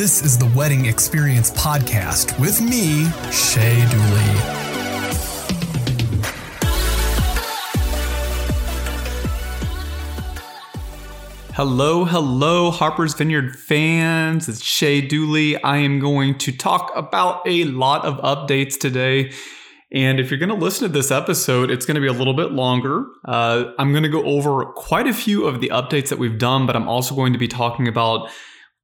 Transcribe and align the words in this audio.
This 0.00 0.24
is 0.24 0.38
the 0.38 0.50
Wedding 0.56 0.86
Experience 0.86 1.50
Podcast 1.50 2.40
with 2.40 2.58
me, 2.62 3.04
Shay 3.30 3.86
Dooley. 3.90 4.30
Hello, 11.52 12.06
hello, 12.06 12.70
Harper's 12.70 13.12
Vineyard 13.12 13.58
fans. 13.58 14.48
It's 14.48 14.64
Shay 14.64 15.02
Dooley. 15.02 15.62
I 15.62 15.76
am 15.76 15.98
going 15.98 16.38
to 16.38 16.52
talk 16.52 16.90
about 16.96 17.46
a 17.46 17.64
lot 17.64 18.06
of 18.06 18.16
updates 18.22 18.80
today. 18.80 19.30
And 19.92 20.18
if 20.18 20.30
you're 20.30 20.40
going 20.40 20.48
to 20.48 20.54
listen 20.54 20.88
to 20.88 20.92
this 20.94 21.10
episode, 21.10 21.70
it's 21.70 21.84
going 21.84 21.96
to 21.96 22.00
be 22.00 22.06
a 22.06 22.14
little 22.14 22.32
bit 22.32 22.52
longer. 22.52 23.04
Uh, 23.26 23.72
I'm 23.78 23.90
going 23.90 24.04
to 24.04 24.08
go 24.08 24.24
over 24.24 24.64
quite 24.64 25.06
a 25.06 25.12
few 25.12 25.44
of 25.44 25.60
the 25.60 25.68
updates 25.68 26.08
that 26.08 26.18
we've 26.18 26.38
done, 26.38 26.64
but 26.64 26.74
I'm 26.74 26.88
also 26.88 27.14
going 27.14 27.34
to 27.34 27.38
be 27.38 27.48
talking 27.48 27.86
about 27.86 28.30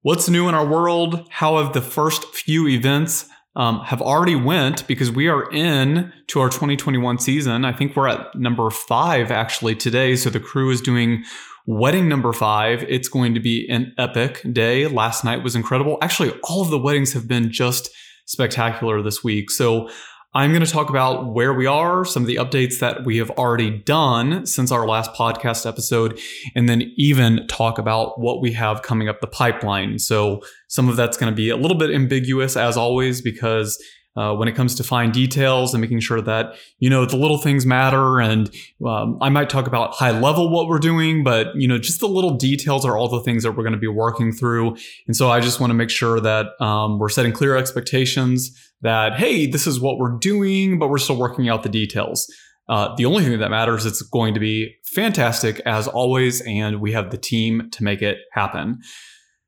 what's 0.07 0.29
new 0.29 0.49
in 0.49 0.55
our 0.55 0.65
world, 0.65 1.27
how 1.31 1.61
have 1.61 1.73
the 1.73 1.81
first 1.81 2.33
few 2.33 2.69
events 2.69 3.29
um, 3.57 3.81
have 3.81 4.01
already 4.01 4.37
went 4.37 4.87
because 4.87 5.11
we 5.11 5.27
are 5.27 5.51
in 5.51 6.13
to 6.29 6.39
our 6.39 6.49
2021 6.49 7.19
season. 7.19 7.65
I 7.65 7.73
think 7.73 7.97
we're 7.97 8.07
at 8.07 8.33
number 8.37 8.71
five 8.71 9.33
actually 9.33 9.75
today. 9.75 10.15
So 10.15 10.31
the 10.31 10.39
crew 10.39 10.71
is 10.71 10.81
doing 10.81 11.25
wedding 11.67 12.09
number 12.09 12.33
five. 12.33 12.85
It's 12.85 13.09
going 13.09 13.35
to 13.35 13.41
be 13.41 13.69
an 13.69 13.95
epic 13.99 14.43
day. 14.53 14.87
Last 14.87 15.25
night 15.25 15.43
was 15.43 15.57
incredible. 15.57 15.99
Actually, 16.01 16.39
all 16.45 16.63
of 16.63 16.71
the 16.71 16.79
weddings 16.79 17.13
have 17.13 17.27
been 17.27 17.51
just 17.51 17.91
spectacular 18.27 19.03
this 19.03 19.25
week. 19.25 19.51
So 19.51 19.91
I'm 20.37 20.51
going 20.51 20.63
to 20.63 20.71
talk 20.71 20.91
about 20.91 21.33
where 21.33 21.55
we 21.55 21.65
are, 21.65 22.05
some 22.05 22.23
of 22.23 22.27
the 22.27 22.37
updates 22.37 22.79
that 22.81 23.07
we 23.07 23.17
have 23.17 23.31
already 23.31 23.71
done 23.71 24.45
since 24.45 24.71
our 24.71 24.87
last 24.87 25.15
podcast 25.15 25.65
episode, 25.65 26.21
and 26.55 26.69
then 26.69 26.93
even 26.99 27.47
talk 27.47 27.79
about 27.79 28.21
what 28.21 28.43
we 28.43 28.53
have 28.53 28.83
coming 28.83 29.09
up 29.09 29.23
the 29.23 29.29
pipeline. 29.29 29.99
So, 29.99 30.43
some 30.69 30.91
of 30.91 30.97
that's 30.97 31.17
going 31.17 31.33
to 31.33 31.35
be 31.35 31.49
a 31.49 31.57
little 31.57 31.79
bit 31.79 31.91
ambiguous 31.91 32.55
as 32.55 32.77
always 32.77 33.23
because 33.23 33.83
uh, 34.17 34.35
when 34.35 34.49
it 34.49 34.53
comes 34.53 34.75
to 34.75 34.85
fine 34.85 35.11
details 35.11 35.75
and 35.75 35.81
making 35.81 36.01
sure 36.01 36.21
that 36.21 36.55
you 36.79 36.89
know 36.89 37.05
the 37.05 37.17
little 37.17 37.39
things 37.39 37.67
matter. 37.67 38.21
And 38.21 38.51
um, 38.87 39.19
i 39.21 39.29
might 39.29 39.51
talk 39.51 39.67
about 39.67 39.95
high 39.95 40.19
level 40.19 40.51
what 40.51 40.69
we're 40.69 40.79
doing 40.79 41.25
but 41.25 41.49
you 41.55 41.69
know 41.69 41.79
just 41.79 42.01
the 42.01 42.09
little 42.09 42.37
details 42.37 42.85
are 42.85 42.97
all 42.97 43.09
the 43.09 43.21
things 43.21 43.43
that 43.43 43.53
we're 43.53 43.63
going 43.63 43.73
to 43.73 43.79
be 43.79 43.87
working 43.87 44.33
through. 44.33 44.77
And 45.07 45.17
so 45.17 45.31
i 45.31 45.41
just 45.41 45.61
want 45.61 45.71
to 45.71 45.75
make 45.75 45.91
sure 45.91 46.21
that 46.21 46.47
um, 46.61 46.99
we're 46.99 47.09
setting 47.09 47.33
clear 47.33 47.57
expectations 47.57 48.51
that 48.83 49.15
hey 49.15 49.47
this 49.47 49.67
is 49.67 49.81
what 49.81 49.99
we're 49.99 50.17
doing 50.19 50.79
but 50.79 50.89
we're 50.89 50.99
still 50.99 51.17
working 51.17 51.49
out 51.49 51.63
the 51.63 51.69
details. 51.69 52.27
Uh, 52.69 52.93
the 52.97 53.05
only 53.05 53.23
thing 53.23 53.39
that 53.39 53.49
matters, 53.49 53.87
it's 53.87 54.03
going 54.03 54.35
to 54.35 54.41
be 54.41 54.75
fantastic 54.83 55.61
as 55.61 55.87
always 55.87 56.41
and 56.41 56.81
we 56.81 56.91
have 56.91 57.13
the 57.13 57.17
team 57.17 57.71
to 57.71 57.85
make 57.85 58.03
it 58.03 58.19
happen 58.33 58.81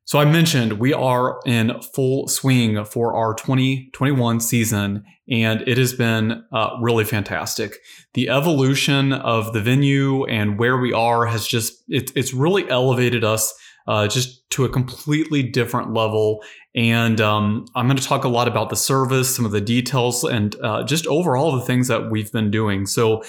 so 0.08 0.18
I 0.18 0.24
mentioned 0.24 0.78
we 0.78 0.94
are 0.94 1.38
in 1.44 1.82
full 1.82 2.28
swing 2.28 2.82
for 2.86 3.14
our 3.14 3.34
2021 3.34 4.40
season, 4.40 5.04
and 5.30 5.60
it 5.68 5.76
has 5.76 5.92
been 5.92 6.44
uh, 6.50 6.70
really 6.80 7.04
fantastic. 7.04 7.76
The 8.14 8.30
evolution 8.30 9.12
of 9.12 9.52
the 9.52 9.60
venue 9.60 10.24
and 10.24 10.58
where 10.58 10.78
we 10.78 10.94
are 10.94 11.26
has 11.26 11.46
just 11.46 11.84
it, 11.88 12.10
it's 12.16 12.32
really 12.32 12.66
elevated 12.70 13.22
us 13.22 13.52
uh, 13.86 14.08
just 14.08 14.48
to 14.52 14.64
a 14.64 14.70
completely 14.70 15.42
different 15.42 15.92
level. 15.92 16.42
And 16.74 17.20
um, 17.20 17.66
I'm 17.76 17.86
going 17.86 17.98
to 17.98 18.02
talk 18.02 18.24
a 18.24 18.28
lot 18.28 18.48
about 18.48 18.70
the 18.70 18.76
service, 18.76 19.36
some 19.36 19.44
of 19.44 19.52
the 19.52 19.60
details, 19.60 20.24
and 20.24 20.56
uh, 20.62 20.84
just 20.84 21.06
overall 21.06 21.54
the 21.54 21.66
things 21.66 21.86
that 21.88 22.10
we've 22.10 22.32
been 22.32 22.50
doing. 22.50 22.86
So 22.86 23.22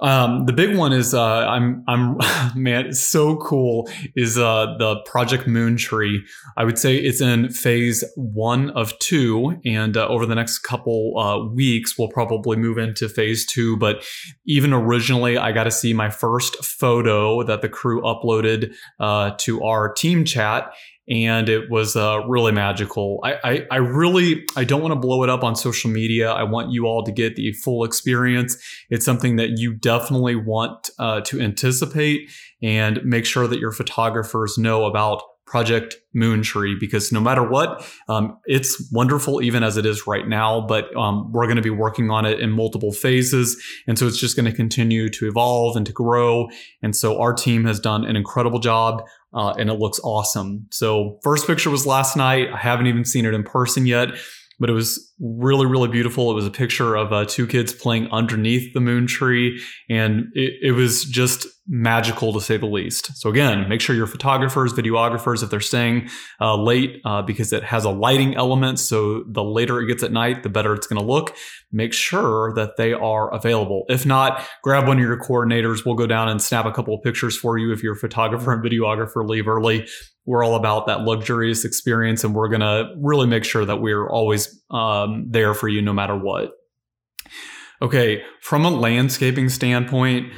um, 0.00 0.46
the 0.46 0.52
big 0.52 0.76
one 0.76 0.92
is 0.92 1.14
uh, 1.14 1.46
I'm 1.46 1.84
I'm 1.86 2.18
man, 2.56 2.86
it's 2.86 3.00
so 3.00 3.36
cool. 3.36 3.88
Is 4.16 4.36
uh, 4.36 4.74
the 4.78 4.96
Project 5.06 5.46
Moon 5.46 5.76
Tree? 5.76 6.24
I 6.56 6.64
would 6.64 6.78
say 6.78 6.96
it's 6.96 7.20
in 7.20 7.50
phase 7.50 8.02
one 8.16 8.70
of 8.70 8.98
two, 8.98 9.60
and 9.64 9.96
uh, 9.96 10.08
over 10.08 10.26
the 10.26 10.34
next 10.34 10.58
couple 10.60 11.16
uh, 11.18 11.44
weeks, 11.44 11.96
we'll 11.96 12.08
probably 12.08 12.56
move 12.56 12.76
into 12.76 13.08
phase 13.08 13.46
two. 13.46 13.76
But 13.76 14.04
even 14.46 14.72
originally, 14.72 15.38
I 15.38 15.52
got 15.52 15.64
to 15.64 15.70
see 15.70 15.92
my 15.92 16.10
first 16.10 16.64
photo 16.64 17.44
that 17.44 17.62
the 17.62 17.68
crew 17.68 18.02
uploaded 18.02 18.74
uh, 18.98 19.32
to 19.38 19.62
our 19.62 19.92
team 19.92 20.24
chat, 20.24 20.72
and 21.08 21.48
it 21.48 21.70
was 21.70 21.96
uh, 21.96 22.20
really 22.26 22.52
magical. 22.52 23.20
I, 23.22 23.34
I, 23.44 23.66
I 23.72 23.76
really 23.76 24.44
I 24.56 24.64
don't 24.64 24.80
want 24.80 24.92
to 24.92 24.98
blow 25.00 25.22
it 25.22 25.30
up 25.30 25.44
on 25.44 25.54
social 25.54 25.90
media. 25.90 26.30
I 26.32 26.44
want 26.44 26.72
you 26.72 26.86
all 26.86 27.04
to 27.04 27.12
get 27.12 27.36
the 27.36 27.52
full 27.52 27.84
experience. 27.84 28.56
It's 28.90 29.04
something 29.04 29.36
that 29.36 29.58
you 29.58 29.74
definitely 29.74 30.36
want 30.36 30.90
uh, 30.98 31.20
to 31.22 31.40
anticipate 31.40 32.30
and 32.62 33.04
make 33.04 33.26
sure 33.26 33.46
that 33.46 33.58
your 33.58 33.72
photographers 33.72 34.56
know 34.56 34.86
about 34.86 35.22
Project 35.46 35.96
Moon 36.14 36.42
Tree 36.42 36.76
because 36.78 37.12
no 37.12 37.20
matter 37.20 37.46
what, 37.46 37.86
um, 38.08 38.38
it's 38.46 38.90
wonderful 38.92 39.42
even 39.42 39.62
as 39.62 39.76
it 39.76 39.86
is 39.86 40.06
right 40.06 40.26
now. 40.26 40.60
But 40.60 40.94
um, 40.96 41.30
we're 41.32 41.46
going 41.46 41.56
to 41.56 41.62
be 41.62 41.70
working 41.70 42.10
on 42.10 42.24
it 42.24 42.40
in 42.40 42.50
multiple 42.50 42.92
phases, 42.92 43.62
and 43.86 43.98
so 43.98 44.06
it's 44.06 44.18
just 44.18 44.36
going 44.36 44.50
to 44.50 44.56
continue 44.56 45.08
to 45.10 45.28
evolve 45.28 45.76
and 45.76 45.86
to 45.86 45.92
grow. 45.92 46.48
And 46.82 46.96
so 46.96 47.20
our 47.20 47.32
team 47.32 47.64
has 47.64 47.78
done 47.78 48.04
an 48.04 48.16
incredible 48.16 48.58
job 48.58 49.02
uh, 49.34 49.52
and 49.58 49.68
it 49.68 49.74
looks 49.74 50.00
awesome. 50.04 50.66
So, 50.70 51.18
first 51.22 51.46
picture 51.46 51.68
was 51.68 51.86
last 51.86 52.16
night. 52.16 52.48
I 52.52 52.56
haven't 52.56 52.86
even 52.86 53.04
seen 53.04 53.26
it 53.26 53.34
in 53.34 53.42
person 53.42 53.84
yet, 53.84 54.10
but 54.60 54.70
it 54.70 54.72
was 54.72 55.12
really, 55.20 55.66
really 55.66 55.88
beautiful. 55.88 56.30
It 56.30 56.34
was 56.34 56.46
a 56.46 56.50
picture 56.50 56.96
of 56.96 57.12
uh, 57.12 57.24
two 57.24 57.46
kids 57.46 57.72
playing 57.72 58.08
underneath 58.10 58.74
the 58.74 58.80
moon 58.80 59.06
tree, 59.06 59.62
and 59.88 60.26
it, 60.34 60.54
it 60.62 60.72
was 60.72 61.04
just 61.04 61.46
magical 61.66 62.32
to 62.32 62.40
say 62.40 62.56
the 62.56 62.66
least. 62.66 63.16
So 63.16 63.30
again, 63.30 63.68
make 63.68 63.80
sure 63.80 63.96
your 63.96 64.06
photographers, 64.06 64.74
videographers, 64.74 65.42
if 65.42 65.50
they're 65.50 65.60
staying 65.60 66.10
uh, 66.40 66.56
late, 66.56 67.00
uh, 67.04 67.22
because 67.22 67.52
it 67.52 67.62
has 67.62 67.84
a 67.84 67.90
lighting 67.90 68.34
element. 68.34 68.78
So 68.78 69.24
the 69.26 69.42
later 69.42 69.80
it 69.80 69.86
gets 69.86 70.02
at 70.02 70.12
night, 70.12 70.42
the 70.42 70.50
better 70.50 70.74
it's 70.74 70.86
going 70.86 71.00
to 71.00 71.06
look. 71.06 71.34
Make 71.72 71.92
sure 71.92 72.52
that 72.54 72.76
they 72.76 72.92
are 72.92 73.32
available. 73.32 73.84
If 73.88 74.04
not, 74.04 74.46
grab 74.62 74.86
one 74.86 74.98
of 74.98 75.02
your 75.02 75.18
coordinators. 75.18 75.86
We'll 75.86 75.94
go 75.94 76.06
down 76.06 76.28
and 76.28 76.40
snap 76.40 76.66
a 76.66 76.72
couple 76.72 76.94
of 76.94 77.02
pictures 77.02 77.36
for 77.36 77.56
you 77.56 77.72
if 77.72 77.82
you're 77.82 77.94
photographer 77.94 78.52
and 78.52 78.62
videographer 78.62 79.26
leave 79.26 79.48
early. 79.48 79.86
We're 80.26 80.44
all 80.44 80.54
about 80.54 80.86
that 80.86 81.00
luxurious 81.00 81.64
experience, 81.64 82.24
and 82.24 82.34
we're 82.34 82.48
going 82.48 82.60
to 82.60 82.94
really 82.98 83.26
make 83.26 83.44
sure 83.44 83.64
that 83.64 83.76
we're 83.76 84.08
always 84.08 84.62
um, 84.70 85.26
there 85.28 85.54
for 85.54 85.68
you 85.68 85.82
no 85.82 85.92
matter 85.92 86.16
what. 86.16 86.52
Okay, 87.82 88.22
from 88.40 88.64
a 88.64 88.70
landscaping 88.70 89.48
standpoint, 89.48 90.32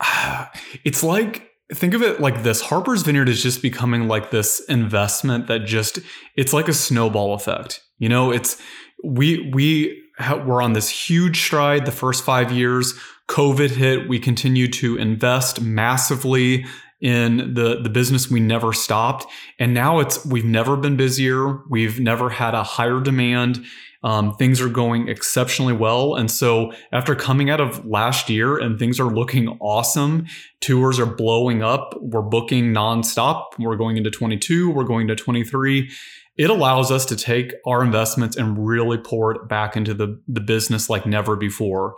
it's 0.84 1.02
like 1.02 1.48
think 1.74 1.94
of 1.94 2.02
it 2.02 2.20
like 2.20 2.42
this 2.42 2.60
Harper's 2.60 3.02
Vineyard 3.02 3.28
is 3.28 3.42
just 3.42 3.60
becoming 3.60 4.08
like 4.08 4.30
this 4.30 4.60
investment 4.68 5.46
that 5.48 5.64
just 5.66 5.98
it's 6.36 6.52
like 6.52 6.68
a 6.68 6.72
snowball 6.72 7.34
effect. 7.34 7.82
You 7.98 8.08
know, 8.08 8.30
it's 8.30 8.60
we 9.04 9.50
we 9.52 10.02
we're 10.44 10.62
on 10.62 10.72
this 10.72 10.88
huge 10.88 11.42
stride 11.42 11.86
the 11.86 11.92
first 11.92 12.24
5 12.24 12.50
years. 12.50 12.94
COVID 13.28 13.70
hit, 13.70 14.08
we 14.08 14.18
continue 14.18 14.66
to 14.68 14.96
invest 14.96 15.60
massively 15.60 16.64
in 17.00 17.54
the 17.54 17.80
the 17.80 17.88
business 17.88 18.28
we 18.28 18.40
never 18.40 18.72
stopped 18.72 19.26
and 19.58 19.72
now 19.72 20.00
it's 20.00 20.24
we've 20.26 20.44
never 20.44 20.76
been 20.76 20.96
busier 20.96 21.60
we've 21.68 22.00
never 22.00 22.30
had 22.30 22.54
a 22.54 22.62
higher 22.62 23.00
demand 23.00 23.64
um, 24.04 24.34
things 24.36 24.60
are 24.60 24.68
going 24.68 25.08
exceptionally 25.08 25.72
well. 25.72 26.14
And 26.14 26.30
so, 26.30 26.72
after 26.92 27.14
coming 27.14 27.50
out 27.50 27.60
of 27.60 27.84
last 27.84 28.30
year 28.30 28.56
and 28.56 28.78
things 28.78 29.00
are 29.00 29.12
looking 29.12 29.48
awesome, 29.60 30.26
tours 30.60 31.00
are 31.00 31.06
blowing 31.06 31.62
up, 31.62 31.94
we're 32.00 32.22
booking 32.22 32.72
nonstop. 32.72 33.44
We're 33.58 33.76
going 33.76 33.96
into 33.96 34.10
22, 34.10 34.70
we're 34.70 34.84
going 34.84 35.08
to 35.08 35.16
23. 35.16 35.90
It 36.36 36.50
allows 36.50 36.92
us 36.92 37.04
to 37.06 37.16
take 37.16 37.54
our 37.66 37.82
investments 37.82 38.36
and 38.36 38.64
really 38.64 38.98
pour 38.98 39.32
it 39.32 39.48
back 39.48 39.76
into 39.76 39.92
the, 39.92 40.20
the 40.28 40.40
business 40.40 40.88
like 40.88 41.04
never 41.04 41.34
before. 41.34 41.96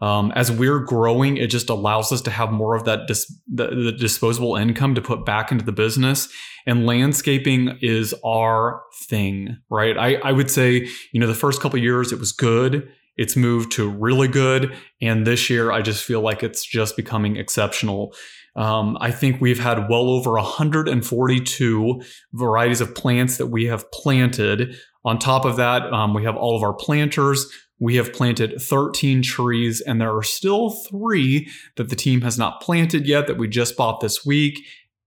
Um, 0.00 0.32
as 0.34 0.50
we're 0.50 0.78
growing, 0.78 1.36
it 1.36 1.48
just 1.48 1.68
allows 1.68 2.10
us 2.10 2.22
to 2.22 2.30
have 2.30 2.50
more 2.50 2.74
of 2.74 2.84
that 2.84 3.06
dis- 3.06 3.30
the, 3.46 3.68
the 3.68 3.92
disposable 3.92 4.56
income 4.56 4.94
to 4.94 5.02
put 5.02 5.26
back 5.26 5.52
into 5.52 5.64
the 5.64 5.72
business. 5.72 6.28
And 6.66 6.86
landscaping 6.86 7.78
is 7.82 8.14
our 8.24 8.82
thing, 9.08 9.58
right? 9.68 9.96
I, 9.98 10.14
I 10.16 10.32
would 10.32 10.50
say, 10.50 10.88
you 11.12 11.20
know, 11.20 11.26
the 11.26 11.34
first 11.34 11.60
couple 11.60 11.78
years 11.78 12.12
it 12.12 12.18
was 12.18 12.32
good. 12.32 12.90
It's 13.16 13.36
moved 13.36 13.72
to 13.72 13.88
really 13.88 14.28
good. 14.28 14.74
And 15.02 15.26
this 15.26 15.50
year, 15.50 15.70
I 15.70 15.82
just 15.82 16.04
feel 16.04 16.22
like 16.22 16.42
it's 16.42 16.64
just 16.64 16.96
becoming 16.96 17.36
exceptional. 17.36 18.14
Um, 18.56 18.96
I 19.00 19.10
think 19.10 19.40
we've 19.40 19.60
had 19.60 19.88
well 19.88 20.08
over 20.08 20.32
142 20.32 22.02
varieties 22.32 22.80
of 22.80 22.94
plants 22.94 23.36
that 23.36 23.48
we 23.48 23.66
have 23.66 23.90
planted. 23.92 24.74
On 25.04 25.18
top 25.18 25.44
of 25.44 25.56
that, 25.56 25.92
um, 25.92 26.14
we 26.14 26.24
have 26.24 26.36
all 26.36 26.56
of 26.56 26.62
our 26.62 26.74
planters. 26.74 27.46
We 27.80 27.96
have 27.96 28.12
planted 28.12 28.60
13 28.60 29.22
trees, 29.22 29.80
and 29.80 30.00
there 30.00 30.14
are 30.14 30.22
still 30.22 30.70
three 30.70 31.48
that 31.76 31.88
the 31.88 31.96
team 31.96 32.20
has 32.20 32.38
not 32.38 32.60
planted 32.60 33.06
yet 33.06 33.26
that 33.26 33.38
we 33.38 33.48
just 33.48 33.76
bought 33.76 34.00
this 34.00 34.24
week. 34.24 34.60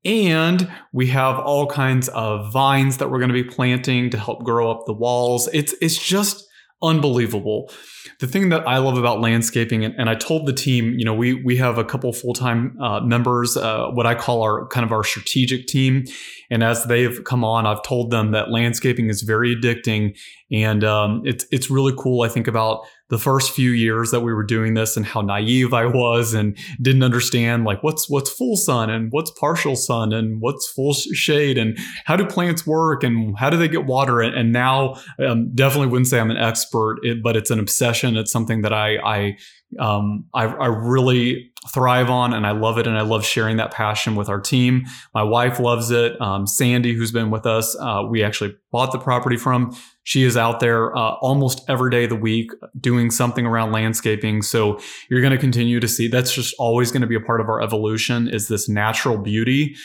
And 0.03 0.69
we 0.91 1.07
have 1.07 1.39
all 1.39 1.67
kinds 1.67 2.09
of 2.09 2.51
vines 2.51 2.97
that 2.97 3.09
we're 3.09 3.19
going 3.19 3.29
to 3.29 3.33
be 3.33 3.43
planting 3.43 4.09
to 4.09 4.17
help 4.17 4.43
grow 4.43 4.69
up 4.69 4.85
the 4.85 4.93
walls. 4.93 5.47
It's 5.53 5.73
it's 5.81 5.97
just 5.97 6.45
unbelievable. 6.83 7.71
The 8.19 8.27
thing 8.27 8.49
that 8.49 8.67
I 8.67 8.77
love 8.77 8.97
about 8.97 9.21
landscaping, 9.21 9.85
and, 9.85 9.95
and 9.97 10.09
I 10.09 10.15
told 10.15 10.45
the 10.45 10.53
team, 10.53 10.93
you 10.97 11.05
know, 11.05 11.13
we 11.13 11.33
we 11.33 11.55
have 11.57 11.77
a 11.77 11.83
couple 11.83 12.11
full 12.13 12.33
time 12.33 12.77
uh, 12.81 12.99
members, 12.99 13.57
uh, 13.57 13.87
what 13.91 14.05
I 14.05 14.13
call 14.13 14.41
our 14.43 14.67
kind 14.67 14.85
of 14.85 14.91
our 14.91 15.03
strategic 15.03 15.67
team, 15.67 16.05
and 16.51 16.63
as 16.63 16.85
they've 16.85 17.23
come 17.23 17.43
on, 17.43 17.65
I've 17.65 17.83
told 17.83 18.11
them 18.11 18.31
that 18.31 18.51
landscaping 18.51 19.09
is 19.09 19.21
very 19.21 19.55
addicting, 19.55 20.17
and 20.51 20.83
um, 20.83 21.21
it's 21.23 21.45
it's 21.51 21.69
really 21.69 21.93
cool. 21.97 22.23
I 22.23 22.29
think 22.29 22.47
about 22.47 22.81
the 23.13 23.19
first 23.19 23.51
few 23.51 23.69
years 23.69 24.09
that 24.09 24.21
we 24.21 24.33
were 24.33 24.43
doing 24.43 24.73
this 24.73 24.97
and 24.97 25.05
how 25.05 25.21
naive 25.21 25.71
I 25.71 25.85
was 25.85 26.33
and 26.33 26.57
didn't 26.81 27.03
understand 27.03 27.63
like 27.63 27.83
what's 27.83 28.09
what's 28.09 28.31
full 28.31 28.57
sun 28.57 28.89
and 28.89 29.11
what's 29.11 29.29
partial 29.29 29.75
sun 29.75 30.11
and 30.11 30.41
what's 30.41 30.67
full 30.67 30.93
shade 30.93 31.59
and 31.59 31.77
how 32.05 32.15
do 32.15 32.25
plants 32.25 32.65
work 32.65 33.03
and 33.03 33.37
how 33.37 33.51
do 33.51 33.57
they 33.57 33.67
get 33.67 33.85
water? 33.85 34.19
And, 34.21 34.53
now 34.53 34.95
um, 35.19 35.53
definitely 35.55 35.87
wouldn't 35.87 36.07
say 36.07 36.19
I'm 36.19 36.29
an 36.31 36.37
expert 36.37 36.99
but 37.23 37.35
it's 37.35 37.51
an 37.51 37.59
obsession. 37.59 38.17
It's 38.17 38.31
something 38.31 38.63
that 38.63 38.73
I 38.73 38.97
I 38.97 39.37
um, 39.79 40.25
I, 40.33 40.45
I, 40.45 40.67
really 40.67 41.51
thrive 41.73 42.09
on 42.09 42.33
and 42.33 42.45
I 42.45 42.51
love 42.51 42.77
it. 42.77 42.87
And 42.87 42.97
I 42.97 43.01
love 43.01 43.25
sharing 43.25 43.57
that 43.57 43.71
passion 43.71 44.15
with 44.15 44.29
our 44.29 44.39
team. 44.39 44.85
My 45.13 45.23
wife 45.23 45.59
loves 45.59 45.91
it. 45.91 46.19
Um, 46.21 46.45
Sandy, 46.45 46.93
who's 46.93 47.11
been 47.11 47.31
with 47.31 47.45
us, 47.45 47.75
uh, 47.79 48.03
we 48.07 48.23
actually 48.23 48.55
bought 48.71 48.91
the 48.91 48.99
property 48.99 49.37
from. 49.37 49.75
She 50.03 50.23
is 50.23 50.35
out 50.35 50.59
there 50.59 50.95
uh, 50.95 51.13
almost 51.21 51.61
every 51.69 51.89
day 51.89 52.03
of 52.03 52.09
the 52.09 52.15
week 52.15 52.51
doing 52.79 53.11
something 53.11 53.45
around 53.45 53.71
landscaping. 53.71 54.41
So 54.41 54.79
you're 55.09 55.21
going 55.21 55.31
to 55.31 55.37
continue 55.37 55.79
to 55.79 55.87
see 55.87 56.07
that's 56.07 56.33
just 56.33 56.53
always 56.59 56.91
going 56.91 57.01
to 57.01 57.07
be 57.07 57.15
a 57.15 57.21
part 57.21 57.39
of 57.39 57.47
our 57.47 57.61
evolution 57.61 58.27
is 58.27 58.49
this 58.49 58.67
natural 58.67 59.17
beauty 59.17 59.75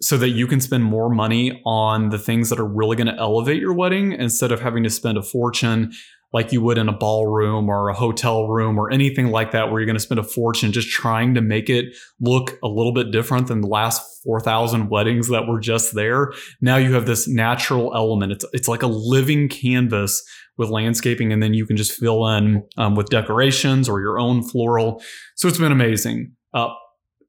so 0.00 0.16
that 0.16 0.30
you 0.30 0.46
can 0.46 0.60
spend 0.60 0.84
more 0.84 1.10
money 1.10 1.60
on 1.64 2.10
the 2.10 2.18
things 2.18 2.50
that 2.50 2.58
are 2.58 2.66
really 2.66 2.96
going 2.96 3.08
to 3.08 3.20
elevate 3.20 3.60
your 3.60 3.72
wedding 3.72 4.12
instead 4.12 4.52
of 4.52 4.60
having 4.60 4.84
to 4.84 4.90
spend 4.90 5.18
a 5.18 5.22
fortune 5.22 5.92
like 6.32 6.52
you 6.52 6.60
would 6.60 6.78
in 6.78 6.88
a 6.88 6.92
ballroom 6.92 7.68
or 7.68 7.88
a 7.88 7.94
hotel 7.94 8.48
room 8.48 8.78
or 8.78 8.90
anything 8.90 9.28
like 9.28 9.52
that, 9.52 9.70
where 9.70 9.80
you're 9.80 9.86
going 9.86 9.96
to 9.96 10.00
spend 10.00 10.18
a 10.18 10.24
fortune 10.24 10.72
just 10.72 10.88
trying 10.88 11.34
to 11.34 11.40
make 11.40 11.70
it 11.70 11.86
look 12.20 12.58
a 12.62 12.68
little 12.68 12.92
bit 12.92 13.10
different 13.10 13.46
than 13.46 13.62
the 13.62 13.68
last 13.68 14.02
4,000 14.24 14.90
weddings 14.90 15.28
that 15.28 15.46
were 15.46 15.60
just 15.60 15.94
there. 15.94 16.32
Now 16.60 16.76
you 16.76 16.92
have 16.94 17.06
this 17.06 17.26
natural 17.26 17.94
element. 17.94 18.32
It's, 18.32 18.44
it's 18.52 18.68
like 18.68 18.82
a 18.82 18.88
living 18.88 19.48
canvas 19.48 20.22
with 20.58 20.68
landscaping, 20.68 21.32
and 21.32 21.42
then 21.42 21.54
you 21.54 21.64
can 21.66 21.76
just 21.76 21.92
fill 21.92 22.26
in 22.28 22.62
um, 22.76 22.94
with 22.94 23.08
decorations 23.08 23.88
or 23.88 24.00
your 24.00 24.18
own 24.18 24.42
floral. 24.42 25.02
So 25.36 25.48
it's 25.48 25.58
been 25.58 25.72
amazing. 25.72 26.32
Uh, 26.52 26.68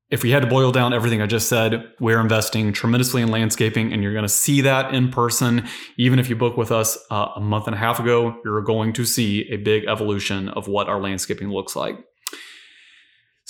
if 0.10 0.24
we 0.24 0.32
had 0.32 0.42
to 0.42 0.48
boil 0.48 0.72
down 0.72 0.94
everything 0.94 1.22
I 1.22 1.28
just 1.28 1.48
said, 1.48 1.92
we're 2.00 2.20
investing 2.20 2.74
tremendously 2.74 3.22
in 3.22 3.30
landscaping, 3.30 3.94
and 3.94 4.02
you're 4.02 4.14
going 4.14 4.24
to 4.24 4.30
see 4.30 4.62
that 4.62 4.94
in 4.94 5.12
person. 5.12 5.68
Even 5.98 6.18
if 6.18 6.30
you 6.30 6.36
book 6.36 6.58
with 6.58 6.72
us 6.72 6.98
uh, 7.12 7.28
a 7.36 7.40
month 7.40 7.68
and 7.68 7.76
a 7.76 7.78
half 7.78 8.00
ago, 8.00 8.36
you're 8.44 8.62
going 8.62 8.94
to 8.94 9.06
see 9.06 9.48
a 9.52 9.58
big 9.58 9.86
evolution 9.86 10.50
of 10.50 10.68
what 10.68 10.90
our 10.90 11.00
landscaping 11.00 11.50
looks 11.50 11.76
like. 11.76 11.98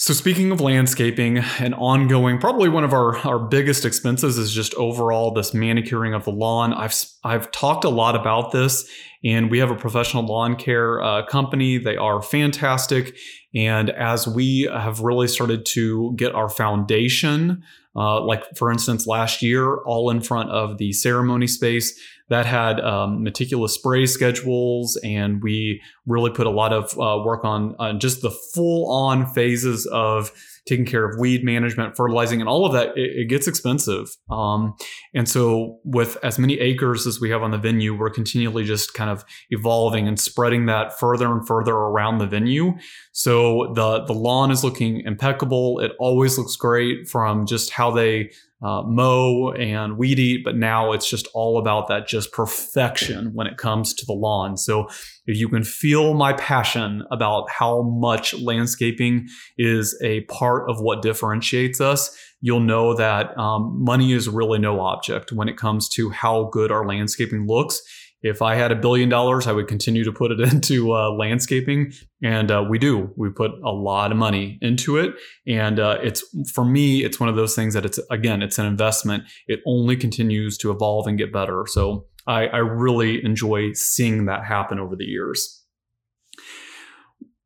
So, 0.02 0.14
speaking 0.14 0.54
of 0.54 0.62
landscaping 0.62 1.40
and 1.60 1.76
ongoing, 1.76 2.38
probably 2.38 2.70
one 2.70 2.86
of 2.86 2.94
our, 2.94 3.18
our 3.28 3.38
biggest 3.38 3.84
expenses 3.84 4.38
is 4.38 4.54
just 4.54 4.74
overall 4.76 5.34
this 5.34 5.54
manicuring 5.54 6.14
of 6.14 6.24
the 6.24 6.32
lawn. 6.32 6.74
I've, 6.74 6.96
I've 7.26 7.52
talked 7.52 7.84
a 7.84 7.90
lot 7.90 8.16
about 8.16 8.54
this, 8.54 8.90
and 9.26 9.52
we 9.52 9.60
have 9.60 9.72
a 9.72 9.76
professional 9.76 10.26
lawn 10.26 10.56
care 10.56 11.02
uh, 11.02 11.26
company. 11.26 11.80
They 11.80 11.98
are 11.98 12.22
fantastic. 12.22 13.18
And 13.54 13.90
as 13.90 14.26
we 14.26 14.70
have 14.72 15.02
really 15.02 15.28
started 15.28 15.66
to 15.72 16.14
get 16.16 16.34
our 16.34 16.48
foundation, 16.48 17.62
uh, 17.94 18.22
like 18.22 18.46
for 18.56 18.72
instance, 18.72 19.06
last 19.06 19.42
year, 19.42 19.80
all 19.80 20.12
in 20.12 20.22
front 20.22 20.50
of 20.50 20.78
the 20.78 20.94
ceremony 20.94 21.48
space, 21.48 22.00
that 22.30 22.46
had 22.46 22.80
um, 22.80 23.24
meticulous 23.24 23.74
spray 23.74 24.06
schedules, 24.06 24.98
and 25.04 25.42
we 25.42 25.82
really 26.06 26.32
put 26.32 26.48
a 26.48 26.52
lot 26.52 26.72
of 26.72 26.92
uh, 27.00 27.24
work 27.24 27.44
on, 27.44 27.76
on 27.80 28.00
just 28.00 28.22
the 28.22 28.32
full 28.54 28.92
on 28.92 29.26
phases 29.26 29.88
of 29.88 30.32
taking 30.68 30.86
care 30.86 31.04
of 31.04 31.20
weed 31.20 31.44
management, 31.44 31.98
fertilizing, 31.98 32.40
and 32.40 32.48
all 32.48 32.66
of 32.66 32.74
that, 32.74 32.90
it, 32.96 33.22
it 33.22 33.30
gets 33.30 33.48
expensive. 33.48 34.16
Um, 34.30 34.76
and 35.14 35.28
so, 35.28 35.80
with 35.84 36.18
as 36.24 36.38
many 36.38 36.60
acres 36.60 37.08
as 37.08 37.20
we 37.20 37.32
have 37.32 37.42
on 37.42 37.50
the 37.52 37.58
venue, 37.58 37.98
we're 37.98 38.12
continually 38.12 38.64
just 38.64 38.94
kind 38.94 39.10
of 39.10 39.26
evolving 39.50 40.08
and 40.08 40.20
spreading 40.20 40.68
that 40.68 40.98
further 41.00 41.32
and 41.32 41.46
further 41.48 41.74
around 41.74 42.20
the 42.20 42.28
venue. 42.28 42.78
So 43.12 43.74
the 43.74 44.06
the 44.06 44.14
lawn 44.14 44.52
is 44.52 44.64
looking 44.64 45.02
impeccable. 45.02 45.80
It 45.80 45.94
always 46.00 46.38
looks 46.38 46.56
great 46.56 47.08
from 47.08 47.48
just 47.48 47.72
how 47.72 47.90
they 47.90 48.32
uh, 48.62 48.84
mow 48.86 49.52
and 49.52 49.98
weed 49.98 50.20
eat, 50.20 50.44
but 50.44 50.56
now 50.56 50.92
it's 50.92 51.10
just 51.10 51.28
all 51.34 51.58
about 51.58 51.88
that 51.88 52.08
just 52.08 52.32
perfection 52.34 53.32
when 53.34 53.48
it 53.48 53.58
comes 53.58 53.94
to 53.94 54.06
the 54.06 54.14
lawn. 54.14 54.58
So 54.58 54.88
if 55.26 55.38
you 55.38 55.48
can 55.48 55.64
feel 55.64 56.14
my 56.14 56.34
passion 56.34 57.04
about 57.10 57.50
how 57.50 57.84
much 57.84 58.34
landscaping 58.34 59.28
is 59.58 59.98
a 60.04 60.22
part 60.22 60.70
of 60.70 60.82
what 60.82 61.02
differentiates 61.02 61.80
us, 61.80 62.16
you'll 62.42 62.60
know 62.60 62.94
that 62.96 63.38
um, 63.38 63.84
money 63.84 64.12
is 64.12 64.28
really 64.28 64.60
no 64.60 64.82
object 64.82 65.32
when 65.32 65.48
it 65.48 65.58
comes 65.58 65.88
to 65.90 66.10
how 66.10 66.50
good 66.52 66.72
our 66.72 66.86
landscaping 66.86 67.48
looks 67.48 67.82
if 68.22 68.42
I 68.42 68.56
had 68.56 68.72
a 68.72 68.76
billion 68.76 69.08
dollars, 69.08 69.48
I 69.48 69.54
would 69.54 69.68
continue 69.68 70.04
to 70.04 70.12
put 70.12 70.32
it 70.32 70.40
into 70.54 70.94
uh, 70.94 71.12
landscaping, 71.12 71.94
and 72.22 72.52
uh, 72.52 72.66
we 72.68 72.80
do. 72.80 73.12
We 73.16 73.30
put 73.30 73.52
a 73.64 73.72
lot 73.72 74.12
of 74.12 74.18
money 74.18 74.58
into 74.62 74.98
it, 74.98 75.14
and 75.48 75.80
uh, 75.80 75.98
it's 76.02 76.24
for 76.54 76.66
me, 76.66 77.04
it's 77.04 77.20
one 77.20 77.30
of 77.30 77.36
those 77.36 77.56
things 77.56 77.74
that 77.74 77.86
it's 77.86 78.00
again, 78.10 78.42
it's 78.42 78.60
an 78.60 78.66
investment. 78.66 79.24
It 79.48 79.62
only 79.66 79.96
continues 79.96 80.58
to 80.60 80.72
evolve 80.72 81.08
and 81.08 81.18
get 81.18 81.32
better. 81.32 81.66
So 81.68 82.06
I, 82.28 82.48
I 82.48 82.58
really 82.58 83.24
enjoy 83.24 83.74
seeing 83.74 84.26
that 84.26 84.46
happen 84.46 84.80
over 84.80 84.96
the 84.96 85.06
years. 85.06 85.56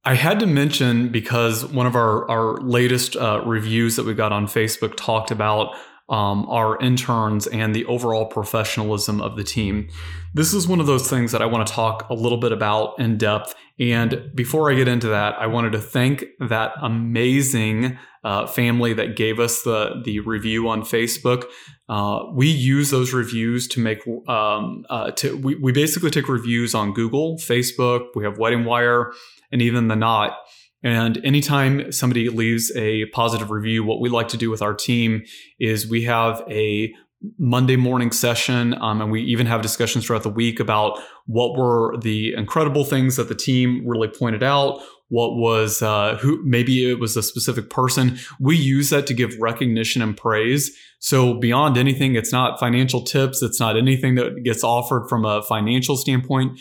I 0.06 0.16
had 0.16 0.42
to 0.42 0.46
mention 0.46 1.10
because 1.10 1.66
one 1.66 1.86
of 1.86 1.96
our 1.96 2.30
our 2.30 2.58
latest 2.58 3.16
uh, 3.16 3.42
reviews 3.46 3.96
that 3.96 4.06
we 4.06 4.14
got 4.14 4.32
on 4.32 4.48
Facebook 4.48 4.96
talked 4.98 5.32
about 5.32 5.76
um, 6.14 6.46
our 6.48 6.80
interns 6.80 7.48
and 7.48 7.74
the 7.74 7.86
overall 7.86 8.28
professionalism 8.28 9.20
of 9.20 9.36
the 9.36 9.44
team. 9.44 9.90
This 10.36 10.54
is 10.54 10.68
one 10.68 10.80
of 10.80 10.86
those 10.86 11.10
things 11.10 11.32
that 11.32 11.42
I 11.42 11.48
want 11.48 11.68
to 11.68 11.74
talk 11.74 12.08
a 12.08 12.14
little 12.14 12.38
bit 12.38 12.52
about 12.52 13.00
in 13.00 13.18
depth. 13.18 13.56
And 13.80 14.30
before 14.36 14.72
I 14.72 14.76
get 14.76 14.88
into 14.88 15.08
that, 15.08 15.34
I 15.40 15.48
wanted 15.48 15.72
to 15.72 15.80
thank 15.80 16.26
that 16.40 16.74
amazing 16.84 17.98
uh, 18.24 18.46
family 18.46 18.94
that 18.94 19.16
gave 19.16 19.40
us 19.40 19.64
the 19.64 20.02
the 20.06 20.20
review 20.20 20.70
on 20.70 20.84
Facebook. 20.84 21.46
Uh, 21.90 22.26
we 22.32 22.48
use 22.48 22.92
those 22.92 23.12
reviews 23.12 23.68
to 23.70 23.80
make 23.80 24.08
um, 24.28 24.86
uh, 24.92 25.10
to 25.12 25.36
we, 25.38 25.56
we 25.56 25.72
basically 25.72 26.12
take 26.12 26.30
reviews 26.30 26.76
on 26.76 26.94
Google, 26.94 27.38
Facebook. 27.38 28.10
We 28.14 28.24
have 28.24 28.38
Wedding 28.38 28.66
Wire, 28.66 29.12
and 29.52 29.64
even 29.64 29.88
the 29.88 29.96
Knot. 29.96 30.38
And 30.84 31.24
anytime 31.24 31.92
somebody 31.92 32.30
leaves 32.30 32.72
a 32.76 33.06
positive 33.08 33.50
review, 33.52 33.84
what 33.84 34.02
we 34.02 34.10
like 34.10 34.28
to 34.30 34.38
do 34.38 34.50
with 34.50 34.62
our 34.62 34.74
team 34.74 35.24
is 35.60 35.90
we 35.90 36.04
have 36.04 36.44
a 36.50 36.94
Monday 37.38 37.78
morning 37.78 38.12
session, 38.12 38.74
um, 38.82 39.02
and 39.02 39.10
we 39.10 39.22
even 39.22 39.48
have 39.48 39.62
discussions 39.62 40.06
throughout 40.06 40.24
the 40.24 40.30
week 40.30 40.60
about 40.60 41.00
what 41.26 41.58
were 41.58 41.96
the 42.02 42.34
incredible 42.34 42.84
things 42.84 43.16
that 43.16 43.30
the 43.30 43.36
team 43.36 43.88
really 43.88 44.10
pointed 44.10 44.44
out. 44.44 44.82
What 45.08 45.36
was 45.36 45.82
uh, 45.82 46.18
who? 46.18 46.44
Maybe 46.44 46.90
it 46.90 47.00
was 47.00 47.16
a 47.16 47.24
specific 47.24 47.70
person. 47.70 48.18
We 48.40 48.58
use 48.58 48.90
that 48.90 49.08
to 49.08 49.14
give 49.14 49.38
recognition 49.40 50.02
and 50.02 50.18
praise. 50.18 50.76
So 51.00 51.36
beyond 51.36 51.78
anything, 51.78 52.16
it's 52.16 52.32
not 52.32 52.60
financial 52.60 53.02
tips. 53.02 53.42
It's 53.42 53.60
not 53.60 53.78
anything 53.78 54.16
that 54.16 54.44
gets 54.44 54.64
offered 54.64 55.08
from 55.08 55.24
a 55.24 55.44
financial 55.44 55.98
standpoint 55.98 56.60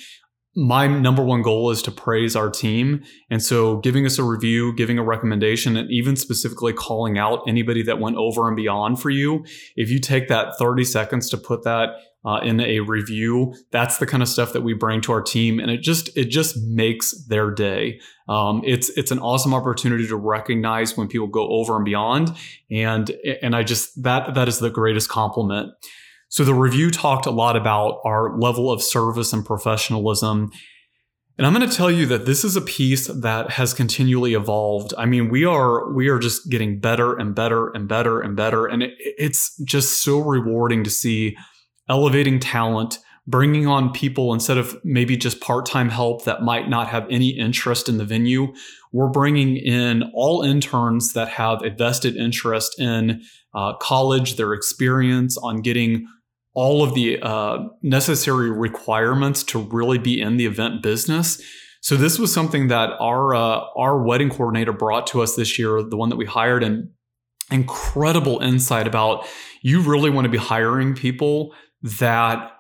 my 0.55 0.87
number 0.87 1.23
one 1.23 1.41
goal 1.41 1.71
is 1.71 1.81
to 1.83 1.91
praise 1.91 2.37
our 2.37 2.51
team. 2.51 3.03
And 3.31 3.43
so 3.43 3.77
giving 3.79 4.05
us 4.05 4.19
a 4.19 4.23
review, 4.23 4.75
giving 4.75 4.99
a 4.99 5.03
recommendation, 5.03 5.77
and 5.77 5.91
even 5.91 6.15
specifically 6.15 6.75
calling 6.75 7.17
out 7.17 7.41
anybody 7.49 7.83
that 7.85 7.99
went 7.99 8.17
over 8.17 8.47
and 8.49 8.57
beyond 8.57 9.01
for 9.01 9.09
you. 9.09 9.45
If 9.77 9.91
you 9.91 9.99
take 9.99 10.29
that 10.29 10.59
30 10.59 10.85
seconds 10.85 11.31
to 11.31 11.39
put 11.39 11.65
that 11.65 11.97
uh, 12.25 12.41
in 12.43 12.61
a 12.61 12.81
review, 12.81 13.55
that's 13.71 13.97
the 13.97 14.07
kind 14.07 14.23
of 14.23 14.29
stuff 14.29 14.53
that 14.53 14.61
we 14.61 14.75
bring 14.75 15.01
to 15.03 15.13
our 15.13 15.23
team. 15.23 15.59
And 15.59 15.71
it 15.71 15.81
just, 15.81 16.15
it 16.17 16.27
just 16.27 16.57
makes 16.59 17.13
their 17.27 17.51
day. 17.51 17.99
Um, 18.29 18.63
it's, 18.65 18.91
it's 18.91 19.11
an 19.11 19.19
awesome 19.19 19.55
opportunity 19.55 20.07
to 20.07 20.17
recognize 20.17 20.97
when 20.97 21.09
people 21.09 21.29
go 21.29 21.49
over 21.49 21.77
and 21.77 21.85
beyond. 21.85 22.37
And, 22.71 23.11
and 23.41 23.57
I 23.57 23.63
just, 23.63 24.03
that, 24.03 24.35
that 24.35 24.49
is 24.49 24.59
the 24.59 24.71
greatest 24.71 25.09
compliment. 25.09 25.73
So 26.33 26.45
the 26.45 26.55
review 26.55 26.91
talked 26.91 27.27
a 27.27 27.31
lot 27.31 27.57
about 27.57 28.01
our 28.07 28.39
level 28.39 28.73
of 28.73 28.83
service 28.83 29.35
and 29.35 29.45
professionalism. 29.45 30.51
And 31.37 31.47
I'm 31.47 31.53
going 31.53 31.69
to 31.69 31.77
tell 31.77 31.91
you 31.91 32.07
that 32.07 32.25
this 32.25 32.43
is 32.43 32.57
a 32.57 32.63
piece 32.63 33.07
that 33.09 33.51
has 33.51 33.75
continually 33.75 34.33
evolved. 34.33 34.95
I 34.97 35.05
mean, 35.05 35.29
we 35.29 35.45
are 35.45 35.93
we 35.93 36.09
are 36.09 36.19
just 36.19 36.49
getting 36.49 36.81
better 36.81 37.15
and 37.15 37.35
better 37.35 37.69
and 37.69 37.87
better 37.87 38.19
and 38.19 38.35
better 38.35 38.65
and 38.65 38.83
it, 38.83 38.93
it's 38.99 39.55
just 39.65 40.03
so 40.03 40.21
rewarding 40.21 40.85
to 40.85 40.91
see 40.91 41.37
elevating 41.91 42.41
talent, 42.41 42.99
bringing 43.27 43.67
on 43.67 43.93
people 43.93 44.33
instead 44.33 44.57
of 44.57 44.75
maybe 44.85 45.19
just 45.19 45.39
part-time 45.43 45.91
help 45.91 46.25
that 46.25 46.41
might 46.41 46.67
not 46.67 46.89
have 46.89 47.07
any 47.11 47.29
interest 47.29 47.91
in 47.91 47.99
the 47.99 48.07
venue. 48.07 48.55
We're 48.91 49.11
bringing 49.11 49.59
in 49.59 50.05
all 50.15 50.41
interns 50.41 51.13
that 51.13 51.29
have 51.29 51.63
a 51.63 51.69
vested 51.69 52.17
interest 52.17 52.81
in 52.81 53.21
uh, 53.55 53.77
college, 53.77 54.37
their 54.37 54.55
experience 54.55 55.37
on 55.37 55.61
getting 55.61 56.07
all 56.55 56.83
of 56.83 56.95
the 56.95 57.21
uh, 57.23 57.59
necessary 57.83 58.51
requirements 58.51 59.43
to 59.45 59.59
really 59.59 59.99
be 59.99 60.21
in 60.21 60.37
the 60.37 60.47
event 60.47 60.83
business. 60.83 61.41
So 61.81 61.97
this 61.97 62.19
was 62.19 62.33
something 62.33 62.69
that 62.69 62.91
our 63.01 63.35
uh, 63.35 63.61
our 63.77 64.03
wedding 64.03 64.31
coordinator 64.31 64.73
brought 64.73 65.07
to 65.09 65.23
us 65.23 65.35
this 65.35 65.59
year, 65.59 65.83
the 65.83 65.97
one 65.97 66.11
that 66.11 66.17
we 66.17 66.27
hired, 66.27 66.63
and 66.63 66.91
incredible 67.51 68.41
insight 68.41 68.87
about 68.87 69.27
you 69.63 69.81
really 69.81 70.11
want 70.11 70.25
to 70.25 70.31
be 70.31 70.39
hiring 70.39 70.95
people 70.95 71.55
that 71.83 72.53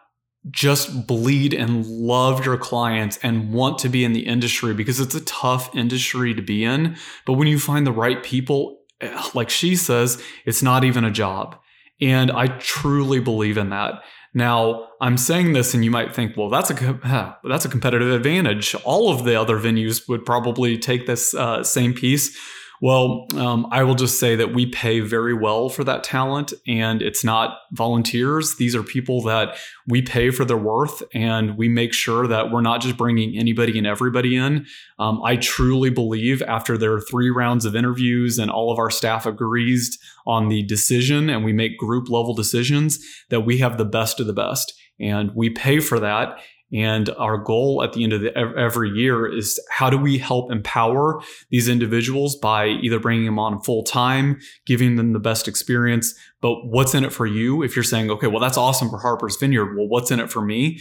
just 0.50 1.06
bleed 1.06 1.54
and 1.54 1.86
love 1.86 2.44
your 2.44 2.58
clients 2.58 3.16
and 3.22 3.52
want 3.52 3.78
to 3.78 3.88
be 3.88 4.04
in 4.04 4.12
the 4.12 4.26
industry 4.26 4.74
because 4.74 4.98
it's 4.98 5.14
a 5.14 5.24
tough 5.24 5.74
industry 5.74 6.34
to 6.34 6.42
be 6.42 6.64
in. 6.64 6.96
But 7.24 7.34
when 7.34 7.46
you 7.46 7.60
find 7.60 7.86
the 7.86 7.92
right 7.92 8.22
people, 8.22 8.80
eh, 9.00 9.22
like 9.34 9.50
she 9.50 9.76
says, 9.76 10.20
it's 10.44 10.62
not 10.62 10.82
even 10.82 11.04
a 11.04 11.10
job. 11.12 11.56
And 12.02 12.32
I 12.32 12.48
truly 12.58 13.20
believe 13.20 13.56
in 13.56 13.70
that. 13.70 14.02
Now, 14.34 14.88
I'm 15.00 15.16
saying 15.16 15.52
this, 15.52 15.72
and 15.72 15.84
you 15.84 15.90
might 15.90 16.14
think, 16.14 16.36
well, 16.36 16.48
that's 16.48 16.70
a 16.70 17.38
that's 17.44 17.64
a 17.64 17.68
competitive 17.68 18.12
advantage. 18.12 18.74
All 18.84 19.10
of 19.10 19.24
the 19.24 19.40
other 19.40 19.58
venues 19.58 20.08
would 20.08 20.24
probably 20.24 20.78
take 20.78 21.06
this 21.06 21.32
uh, 21.34 21.62
same 21.62 21.94
piece. 21.94 22.36
Well, 22.82 23.28
um, 23.36 23.68
I 23.70 23.84
will 23.84 23.94
just 23.94 24.18
say 24.18 24.34
that 24.34 24.54
we 24.54 24.66
pay 24.66 24.98
very 24.98 25.34
well 25.34 25.68
for 25.68 25.84
that 25.84 26.02
talent, 26.02 26.52
and 26.66 27.00
it's 27.00 27.22
not 27.22 27.58
volunteers. 27.70 28.56
These 28.56 28.74
are 28.74 28.82
people 28.82 29.22
that 29.22 29.56
we 29.86 30.02
pay 30.02 30.32
for 30.32 30.44
their 30.44 30.56
worth, 30.56 31.00
and 31.14 31.56
we 31.56 31.68
make 31.68 31.94
sure 31.94 32.26
that 32.26 32.50
we're 32.50 32.60
not 32.60 32.80
just 32.80 32.96
bringing 32.96 33.38
anybody 33.38 33.78
and 33.78 33.86
everybody 33.86 34.36
in. 34.36 34.66
Um, 34.98 35.22
I 35.22 35.36
truly 35.36 35.90
believe 35.90 36.42
after 36.42 36.76
there 36.76 36.92
are 36.92 37.00
three 37.00 37.30
rounds 37.30 37.64
of 37.64 37.76
interviews 37.76 38.36
and 38.36 38.50
all 38.50 38.72
of 38.72 38.80
our 38.80 38.90
staff 38.90 39.26
agrees 39.26 39.96
on 40.26 40.48
the 40.48 40.64
decision, 40.64 41.30
and 41.30 41.44
we 41.44 41.52
make 41.52 41.78
group 41.78 42.10
level 42.10 42.34
decisions, 42.34 42.98
that 43.28 43.42
we 43.42 43.58
have 43.58 43.78
the 43.78 43.84
best 43.84 44.18
of 44.18 44.26
the 44.26 44.32
best. 44.32 44.74
And 44.98 45.30
we 45.36 45.50
pay 45.50 45.78
for 45.78 46.00
that. 46.00 46.40
And 46.72 47.10
our 47.18 47.36
goal 47.36 47.82
at 47.82 47.92
the 47.92 48.02
end 48.02 48.14
of 48.14 48.22
the, 48.22 48.36
every 48.36 48.90
year 48.90 49.26
is 49.30 49.60
how 49.70 49.90
do 49.90 49.98
we 49.98 50.16
help 50.16 50.50
empower 50.50 51.20
these 51.50 51.68
individuals 51.68 52.34
by 52.36 52.68
either 52.68 52.98
bringing 52.98 53.26
them 53.26 53.38
on 53.38 53.60
full 53.60 53.82
time, 53.82 54.40
giving 54.64 54.96
them 54.96 55.12
the 55.12 55.20
best 55.20 55.48
experience, 55.48 56.14
but 56.40 56.64
what's 56.64 56.94
in 56.94 57.04
it 57.04 57.12
for 57.12 57.26
you? 57.26 57.62
If 57.62 57.76
you're 57.76 57.82
saying, 57.82 58.10
okay, 58.10 58.26
well, 58.26 58.40
that's 58.40 58.56
awesome 58.56 58.88
for 58.88 58.98
Harper's 58.98 59.36
Vineyard. 59.36 59.76
Well, 59.76 59.86
what's 59.86 60.10
in 60.10 60.18
it 60.18 60.30
for 60.30 60.42
me? 60.42 60.80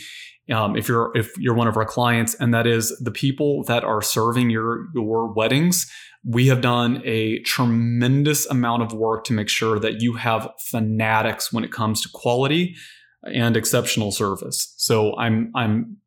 Um, 0.52 0.76
if 0.76 0.88
you're 0.88 1.16
if 1.16 1.32
you're 1.38 1.54
one 1.54 1.68
of 1.68 1.78
our 1.78 1.86
clients, 1.86 2.34
and 2.36 2.54
that 2.54 2.66
is 2.66 2.98
the 3.00 3.12
people 3.12 3.64
that 3.66 3.84
are 3.84 4.02
serving 4.02 4.50
your 4.50 4.88
your 4.94 5.32
weddings, 5.32 5.90
we 6.26 6.48
have 6.48 6.62
done 6.62 7.02
a 7.06 7.40
tremendous 7.40 8.46
amount 8.48 8.82
of 8.82 8.92
work 8.92 9.24
to 9.26 9.34
make 9.34 9.50
sure 9.50 9.80
that 9.80 10.02
you 10.02 10.14
have 10.14 10.50
fanatics 10.60 11.54
when 11.54 11.64
it 11.64 11.72
comes 11.72 12.02
to 12.02 12.10
quality 12.14 12.76
and 13.24 13.56
exceptional 13.56 14.12
service. 14.12 14.74
So 14.78 15.16
I'm 15.18 15.52
I'm 15.56 15.98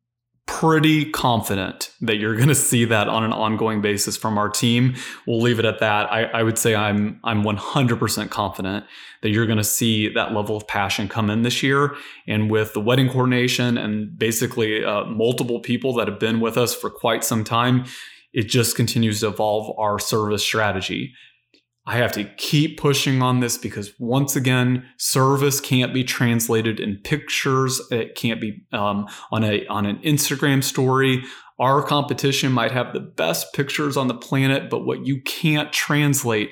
pretty 0.47 1.09
confident 1.09 1.91
that 2.01 2.17
you're 2.17 2.35
going 2.35 2.47
to 2.47 2.55
see 2.55 2.85
that 2.85 3.07
on 3.07 3.23
an 3.23 3.33
ongoing 3.33 3.81
basis 3.81 4.15
from 4.15 4.37
our 4.37 4.47
team. 4.47 4.93
We'll 5.25 5.41
leave 5.41 5.57
it 5.57 5.65
at 5.65 5.79
that. 5.79 6.11
I, 6.11 6.25
I 6.25 6.43
would 6.43 6.57
say 6.57 6.75
I'm 6.75 7.19
I'm 7.23 7.43
100% 7.43 8.29
confident 8.29 8.85
that 9.21 9.29
you're 9.29 9.47
going 9.47 9.57
to 9.57 9.63
see 9.63 10.13
that 10.13 10.33
level 10.33 10.55
of 10.55 10.67
passion 10.67 11.07
come 11.07 11.29
in 11.29 11.41
this 11.41 11.63
year. 11.63 11.95
And 12.27 12.51
with 12.51 12.73
the 12.73 12.81
wedding 12.81 13.09
coordination 13.09 13.77
and 13.77 14.17
basically 14.17 14.85
uh, 14.85 15.05
multiple 15.05 15.59
people 15.59 15.93
that 15.95 16.07
have 16.07 16.19
been 16.19 16.39
with 16.39 16.57
us 16.57 16.75
for 16.75 16.91
quite 16.91 17.23
some 17.23 17.43
time, 17.43 17.85
it 18.33 18.43
just 18.43 18.75
continues 18.75 19.21
to 19.21 19.27
evolve 19.29 19.73
our 19.79 19.97
service 19.97 20.43
strategy. 20.43 21.13
I 21.87 21.97
have 21.97 22.13
to 22.13 22.23
keep 22.23 22.79
pushing 22.79 23.21
on 23.21 23.41
this 23.41 23.57
because 23.57 23.91
once 23.99 24.35
again, 24.35 24.85
service 24.97 25.59
can't 25.59 25.93
be 25.93 26.03
translated 26.03 26.79
in 26.79 26.99
pictures. 27.03 27.79
It 27.91 28.15
can't 28.15 28.41
be 28.41 28.65
um, 28.73 29.07
on 29.31 29.43
a 29.43 29.65
on 29.67 29.85
an 29.85 29.97
Instagram 29.97 30.63
story. 30.63 31.23
Our 31.59 31.83
competition 31.83 32.51
might 32.51 32.71
have 32.71 32.91
the 32.91 32.99
best 32.99 33.53
pictures 33.53 33.97
on 33.97 34.07
the 34.07 34.15
planet, 34.15 34.69
but 34.69 34.85
what 34.85 35.05
you 35.05 35.21
can't 35.21 35.71
translate 35.71 36.49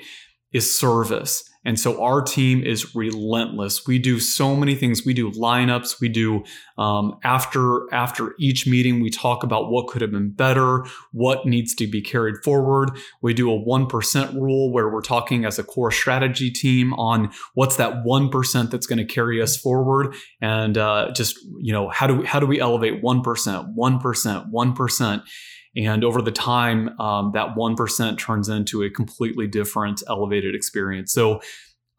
is 0.54 0.78
service. 0.78 1.44
And 1.66 1.80
so 1.80 2.04
our 2.04 2.22
team 2.22 2.62
is 2.64 2.94
relentless. 2.94 3.88
We 3.88 3.98
do 3.98 4.20
so 4.20 4.56
many 4.56 4.76
things. 4.76 5.06
We 5.06 5.14
do 5.14 5.32
lineups. 5.32 6.02
We 6.02 6.10
do 6.10 6.44
um, 6.78 7.18
after 7.24 7.94
after 7.94 8.36
each 8.40 8.68
meeting, 8.68 9.02
we 9.02 9.10
talk 9.10 9.44
about 9.44 9.72
what 9.72 9.88
could 9.88 10.02
have 10.02 10.12
been 10.12 10.32
better, 10.32 10.86
what 11.12 11.46
needs 11.46 11.74
to 11.76 11.88
be 11.88 12.02
carried 12.02 12.44
forward. 12.44 12.92
We 13.22 13.34
do 13.34 13.50
a 13.50 13.56
one 13.56 13.88
percent 13.88 14.34
rule 14.34 14.74
where 14.74 14.90
we're 14.90 15.02
talking 15.02 15.46
as 15.46 15.58
a 15.58 15.64
core 15.64 15.92
strategy 15.92 16.52
team 16.52 16.94
on 16.96 17.32
what's 17.54 17.78
that 17.78 18.04
one 18.04 18.30
percent 18.30 18.72
that's 18.72 18.88
going 18.88 19.00
to 19.00 19.06
carry 19.06 19.42
us 19.42 19.56
forward, 19.56 20.16
and 20.42 20.78
uh, 20.78 21.12
just 21.14 21.38
you 21.60 21.72
know 21.72 21.90
how 21.90 22.08
do 22.08 22.16
we 22.16 22.26
how 22.26 22.40
do 22.40 22.48
we 22.48 22.60
elevate 22.60 23.02
one 23.02 23.22
percent, 23.22 23.68
one 23.76 24.00
percent, 24.00 24.48
one 24.50 24.74
percent. 24.74 25.24
And 25.76 26.04
over 26.04 26.22
the 26.22 26.32
time, 26.32 27.00
um, 27.00 27.32
that 27.34 27.56
1% 27.56 28.18
turns 28.18 28.50
into 28.50 28.84
a 28.84 28.90
completely 28.90 29.48
different 29.48 30.04
elevated 30.08 30.54
experience. 30.54 31.12
So 31.12 31.42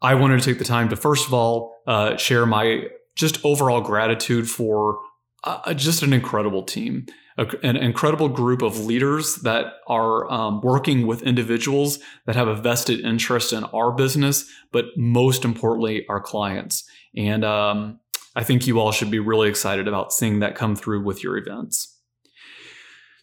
I 0.01 0.15
wanted 0.15 0.39
to 0.39 0.45
take 0.45 0.59
the 0.59 0.65
time 0.65 0.89
to, 0.89 0.95
first 0.95 1.27
of 1.27 1.33
all, 1.33 1.75
uh, 1.87 2.15
share 2.17 2.45
my 2.45 2.87
just 3.15 3.43
overall 3.45 3.81
gratitude 3.81 4.49
for 4.49 4.99
uh, 5.43 5.73
just 5.73 6.03
an 6.03 6.13
incredible 6.13 6.63
team, 6.63 7.05
a, 7.37 7.47
an 7.63 7.77
incredible 7.77 8.29
group 8.29 8.61
of 8.61 8.85
leaders 8.85 9.37
that 9.37 9.73
are 9.87 10.31
um, 10.31 10.61
working 10.61 11.07
with 11.07 11.21
individuals 11.23 11.99
that 12.25 12.35
have 12.35 12.47
a 12.47 12.55
vested 12.55 12.99
interest 13.01 13.53
in 13.53 13.63
our 13.65 13.91
business, 13.91 14.49
but 14.71 14.85
most 14.97 15.45
importantly, 15.45 16.05
our 16.09 16.19
clients. 16.19 16.83
And 17.15 17.45
um, 17.45 17.99
I 18.35 18.43
think 18.43 18.67
you 18.67 18.79
all 18.79 18.91
should 18.91 19.11
be 19.11 19.19
really 19.19 19.47
excited 19.47 19.87
about 19.87 20.11
seeing 20.11 20.39
that 20.39 20.55
come 20.55 20.75
through 20.75 21.03
with 21.03 21.23
your 21.23 21.37
events. 21.37 21.94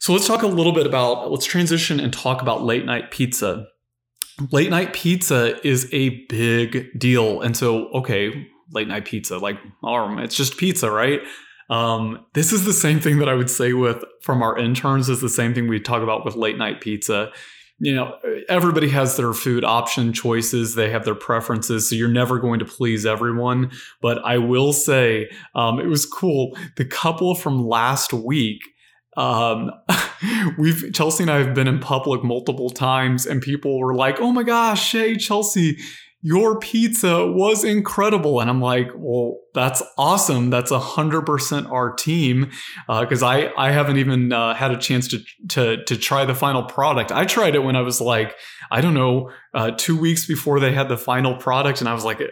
So 0.03 0.13
let's 0.13 0.27
talk 0.27 0.43
a 0.43 0.49
little 0.49 0.73
bit 0.73 0.85
about, 0.85 1.31
let's 1.31 1.47
transition 1.47 2.01
and 2.01 2.13
talk 2.13 2.43
about 2.43 2.65
late 2.65 2.85
night 2.85 3.13
pizza. 3.13 3.69
Late 4.51 4.69
night 4.69 4.93
pizza 4.95 5.65
is 5.65 5.89
a 5.93 6.27
big 6.27 6.99
deal. 6.99 7.41
And 7.41 7.57
so, 7.57 7.87
okay, 7.91 8.49
late 8.73 8.89
night 8.89 9.05
pizza, 9.05 9.39
like, 9.39 9.59
oh, 9.85 10.19
it's 10.19 10.35
just 10.35 10.57
pizza, 10.57 10.91
right? 10.91 11.21
Um, 11.71 12.27
this 12.35 12.53
is 12.53 12.65
the 12.65 12.73
same 12.73 12.99
thing 12.99 13.19
that 13.19 13.29
I 13.29 13.35
would 13.35 13.49
say 13.49 13.75
with 13.75 14.03
from 14.23 14.43
our 14.43 14.59
interns 14.59 15.09
is 15.09 15.21
the 15.21 15.29
same 15.29 15.55
thing 15.55 15.69
we 15.69 15.79
talk 15.79 16.03
about 16.03 16.25
with 16.25 16.35
late 16.35 16.59
night 16.59 16.81
pizza. 16.81 17.31
You 17.79 17.95
know, 17.95 18.17
everybody 18.49 18.89
has 18.89 19.17
their 19.17 19.33
food 19.33 19.63
option 19.63 20.13
choices. 20.13 20.75
They 20.75 20.91
have 20.91 21.05
their 21.05 21.15
preferences. 21.15 21.89
So 21.89 21.95
you're 21.95 22.09
never 22.09 22.41
going 22.41 22.59
to 22.59 22.65
please 22.65 23.07
everyone. 23.07 23.71
But 24.01 24.19
I 24.25 24.39
will 24.39 24.73
say, 24.73 25.31
um, 25.55 25.79
it 25.79 25.87
was 25.87 26.07
cool. 26.07 26.59
The 26.77 26.85
couple 26.85 27.37
from 27.37 27.65
last 27.65 28.13
week 28.13 28.63
um, 29.17 29.71
we've 30.59 30.93
Chelsea 30.93 31.25
and 31.25 31.31
I 31.31 31.39
have 31.39 31.55
been 31.55 31.69
in 31.69 31.79
public 31.79 32.23
multiple 32.25 32.71
times, 32.71 33.27
and 33.27 33.43
people 33.43 33.79
were 33.79 33.95
like, 33.95 34.21
"Oh 34.21 34.33
my 34.33 34.43
gosh, 34.43 34.89
Shay, 34.89 35.17
Chelsea, 35.17 35.79
your 36.23 36.59
pizza 36.59 37.27
was 37.27 37.65
incredible," 37.65 38.41
and 38.41 38.49
I'm 38.49 38.61
like, 38.61 38.91
"Well, 38.95 39.39
that's 39.55 39.83
awesome. 39.99 40.51
That's 40.51 40.71
a 40.71 40.79
hundred 40.79 41.27
percent 41.27 41.67
our 41.67 41.93
team." 41.93 42.51
Because 42.89 43.23
uh, 43.23 43.29
I 43.29 43.53
I 43.57 43.73
haven't 43.73 43.99
even 43.99 44.33
uh, 44.33 44.55
had 44.55 44.71
a 44.71 44.79
chance 44.79 45.09
to 45.09 45.21
to 45.49 45.85
to 45.85 45.97
try 45.97 46.25
the 46.25 46.35
final 46.35 46.63
product. 46.63 47.13
I 47.13 47.25
tried 47.25 47.55
it 47.55 47.61
when 47.61 47.77
I 47.77 47.83
was 47.83 48.01
like, 48.01 48.35
I 48.71 48.81
don't 48.81 48.95
know, 48.95 49.31
uh, 49.53 49.73
two 49.77 49.97
weeks 49.97 50.27
before 50.27 50.61
they 50.61 50.73
had 50.73 50.89
the 50.89 50.97
final 50.97 51.37
product, 51.37 51.81
and 51.81 51.89
I 51.89 51.95
was 51.95 52.05
like, 52.05 52.21
it, 52.21 52.31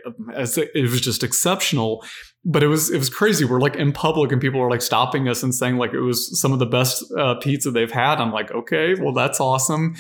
it 0.75 0.90
was 0.90 1.00
just 1.00 1.23
exceptional 1.23 2.04
but 2.44 2.62
it 2.62 2.68
was 2.68 2.90
it 2.90 2.99
was 2.99 3.11
crazy. 3.11 3.44
We're 3.44 3.61
like 3.61 3.76
in 3.76 3.92
public 3.92 4.32
and 4.32 4.40
people 4.40 4.61
are 4.61 4.70
like 4.70 4.82
stopping 4.82 5.28
us 5.28 5.42
and 5.42 5.54
saying 5.54 5.76
like 5.76 5.92
it 5.92 6.00
was 6.00 6.40
some 6.40 6.52
of 6.52 6.59
the 6.59 6.66
best 6.66 7.04
uh, 7.18 7.35
pizza 7.37 7.70
they've 7.70 7.90
had. 7.90 8.20
I'm 8.20 8.32
like, 8.32 8.50
okay, 8.50 8.94
well 8.94 9.12
that's 9.12 9.40
awesome. 9.40 9.94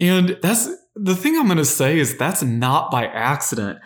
And 0.00 0.38
that's 0.42 0.68
the 1.00 1.16
thing 1.16 1.36
I'm 1.36 1.46
going 1.46 1.58
to 1.58 1.64
say 1.64 1.98
is 1.98 2.16
that's 2.16 2.42
not 2.42 2.90
by 2.90 3.06
accident. 3.06 3.78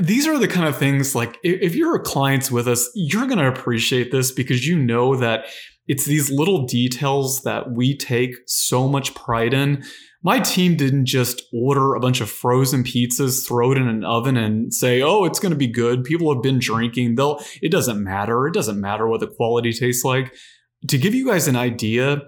These 0.00 0.26
are 0.26 0.38
the 0.38 0.48
kind 0.48 0.66
of 0.66 0.76
things 0.76 1.14
like 1.14 1.38
if 1.42 1.74
you're 1.74 1.96
a 1.96 2.02
client 2.02 2.50
with 2.50 2.68
us, 2.68 2.88
you're 2.94 3.26
going 3.26 3.38
to 3.38 3.48
appreciate 3.48 4.10
this 4.10 4.32
because 4.32 4.66
you 4.66 4.78
know 4.78 5.16
that 5.16 5.46
it's 5.86 6.04
these 6.04 6.30
little 6.30 6.66
details 6.66 7.42
that 7.42 7.72
we 7.72 7.96
take 7.96 8.34
so 8.46 8.88
much 8.88 9.14
pride 9.14 9.54
in 9.54 9.84
my 10.26 10.40
team 10.40 10.74
didn't 10.74 11.06
just 11.06 11.42
order 11.52 11.94
a 11.94 12.00
bunch 12.00 12.20
of 12.20 12.28
frozen 12.28 12.82
pizzas, 12.82 13.46
throw 13.46 13.70
it 13.70 13.78
in 13.78 13.86
an 13.86 14.02
oven 14.04 14.36
and 14.36 14.74
say, 14.74 15.00
"Oh, 15.00 15.24
it's 15.24 15.38
going 15.38 15.52
to 15.52 15.56
be 15.56 15.68
good." 15.68 16.02
People 16.02 16.34
have 16.34 16.42
been 16.42 16.58
drinking. 16.58 17.14
They'll 17.14 17.40
it 17.62 17.70
doesn't 17.70 18.02
matter. 18.02 18.48
It 18.48 18.52
doesn't 18.52 18.80
matter 18.80 19.06
what 19.06 19.20
the 19.20 19.28
quality 19.28 19.72
tastes 19.72 20.04
like. 20.04 20.34
To 20.88 20.98
give 20.98 21.14
you 21.14 21.26
guys 21.26 21.46
an 21.46 21.54
idea, 21.54 22.22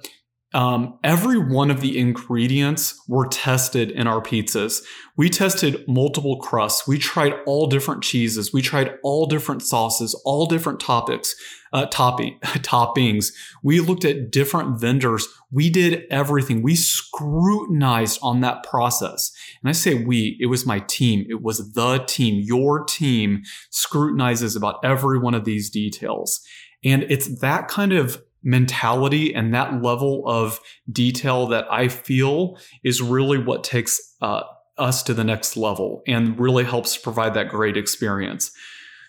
um, 0.55 0.99
every 1.05 1.38
one 1.38 1.71
of 1.71 1.83
the 1.83 1.99
ingredients 1.99 3.02
were 3.07 3.28
tested 3.28 3.90
in 3.90 4.07
our 4.07 4.23
pizzas. 4.23 4.83
We 5.14 5.28
tested 5.28 5.87
multiple 5.87 6.40
crusts. 6.40 6.88
We 6.88 6.97
tried 6.97 7.35
all 7.45 7.67
different 7.67 8.02
cheeses. 8.02 8.50
We 8.50 8.62
tried 8.62 8.95
all 9.02 9.26
different 9.26 9.62
sauces, 9.62 10.14
all 10.25 10.47
different 10.47 10.81
topics, 10.81 11.35
uh, 11.75 11.85
topping, 11.87 12.38
toppings. 12.43 13.33
We 13.62 13.81
looked 13.81 14.07
at 14.07 14.31
different 14.31 14.81
vendors. 14.81 15.28
We 15.50 15.69
did 15.69 16.05
everything. 16.11 16.62
We 16.62 16.76
scrutinized 16.76 18.19
on 18.23 18.40
that 18.40 18.62
process. 18.62 19.31
And 19.62 19.69
I 19.69 19.73
say 19.73 20.02
we, 20.02 20.38
it 20.40 20.47
was 20.47 20.64
my 20.64 20.78
team. 20.81 21.26
It 21.28 21.43
was 21.43 21.75
the 21.75 21.99
team. 22.07 22.43
Your 22.43 22.85
team 22.85 23.43
scrutinizes 23.71 24.57
about 24.57 24.81
every 24.83 25.19
one 25.19 25.35
of 25.35 25.45
these 25.45 25.69
details. 25.69 26.40
And 26.85 27.02
it's 27.05 27.40
that 27.40 27.69
kind 27.69 27.93
of 27.93 28.23
mentality 28.42 29.35
and 29.35 29.52
that 29.54 29.83
level 29.83 30.23
of 30.26 30.61
detail 30.90 31.47
that 31.49 31.66
I 31.71 31.88
feel 31.88 32.59
is 32.85 33.02
really 33.02 33.38
what 33.38 33.64
takes 33.64 34.00
uh, 34.23 34.42
us 34.76 35.02
to 35.04 35.14
the 35.14 35.25
next 35.25 35.57
level 35.57 36.02
and 36.07 36.38
really 36.38 36.64
helps 36.64 36.97
provide 36.97 37.35
that 37.35 37.49
great 37.49 37.76
experience. 37.76 38.50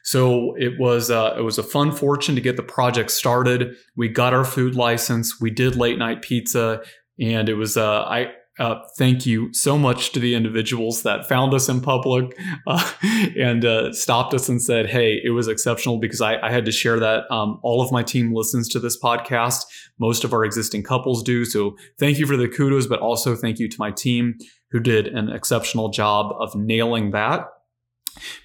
So 0.03 0.55
it 0.55 0.79
was 0.79 1.11
uh, 1.11 1.35
it 1.37 1.41
was 1.41 1.57
a 1.57 1.63
fun 1.63 1.91
fortune 1.91 2.35
to 2.35 2.41
get 2.41 2.55
the 2.55 2.63
project 2.63 3.11
started. 3.11 3.75
We 3.95 4.07
got 4.07 4.33
our 4.33 4.45
food 4.45 4.75
license. 4.75 5.39
We 5.39 5.51
did 5.51 5.75
late 5.75 5.97
night 5.97 6.21
pizza, 6.21 6.81
and 7.19 7.49
it 7.49 7.55
was 7.55 7.77
uh, 7.77 8.03
I 8.03 8.31
uh, 8.59 8.83
thank 8.97 9.25
you 9.25 9.53
so 9.53 9.77
much 9.77 10.11
to 10.11 10.19
the 10.19 10.35
individuals 10.35 11.03
that 11.03 11.27
found 11.27 11.53
us 11.53 11.69
in 11.69 11.79
public 11.79 12.37
uh, 12.67 12.91
and 13.37 13.63
uh, 13.63 13.93
stopped 13.93 14.33
us 14.33 14.49
and 14.49 14.61
said, 14.61 14.87
"Hey, 14.87 15.21
it 15.23 15.29
was 15.29 15.47
exceptional." 15.47 15.97
Because 15.97 16.19
I, 16.19 16.37
I 16.39 16.51
had 16.51 16.65
to 16.65 16.71
share 16.71 16.99
that. 16.99 17.31
Um, 17.31 17.59
all 17.63 17.81
of 17.81 17.91
my 17.91 18.03
team 18.03 18.33
listens 18.33 18.67
to 18.69 18.79
this 18.79 18.99
podcast. 18.99 19.63
Most 19.97 20.23
of 20.23 20.33
our 20.33 20.43
existing 20.43 20.83
couples 20.83 21.23
do. 21.23 21.45
So 21.45 21.77
thank 21.99 22.19
you 22.19 22.27
for 22.27 22.35
the 22.35 22.47
kudos, 22.49 22.85
but 22.85 22.99
also 22.99 23.35
thank 23.35 23.59
you 23.59 23.69
to 23.69 23.75
my 23.79 23.91
team 23.91 24.35
who 24.71 24.79
did 24.79 25.07
an 25.07 25.29
exceptional 25.29 25.89
job 25.89 26.35
of 26.39 26.53
nailing 26.55 27.11
that. 27.11 27.47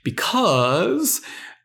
Because 0.04 1.20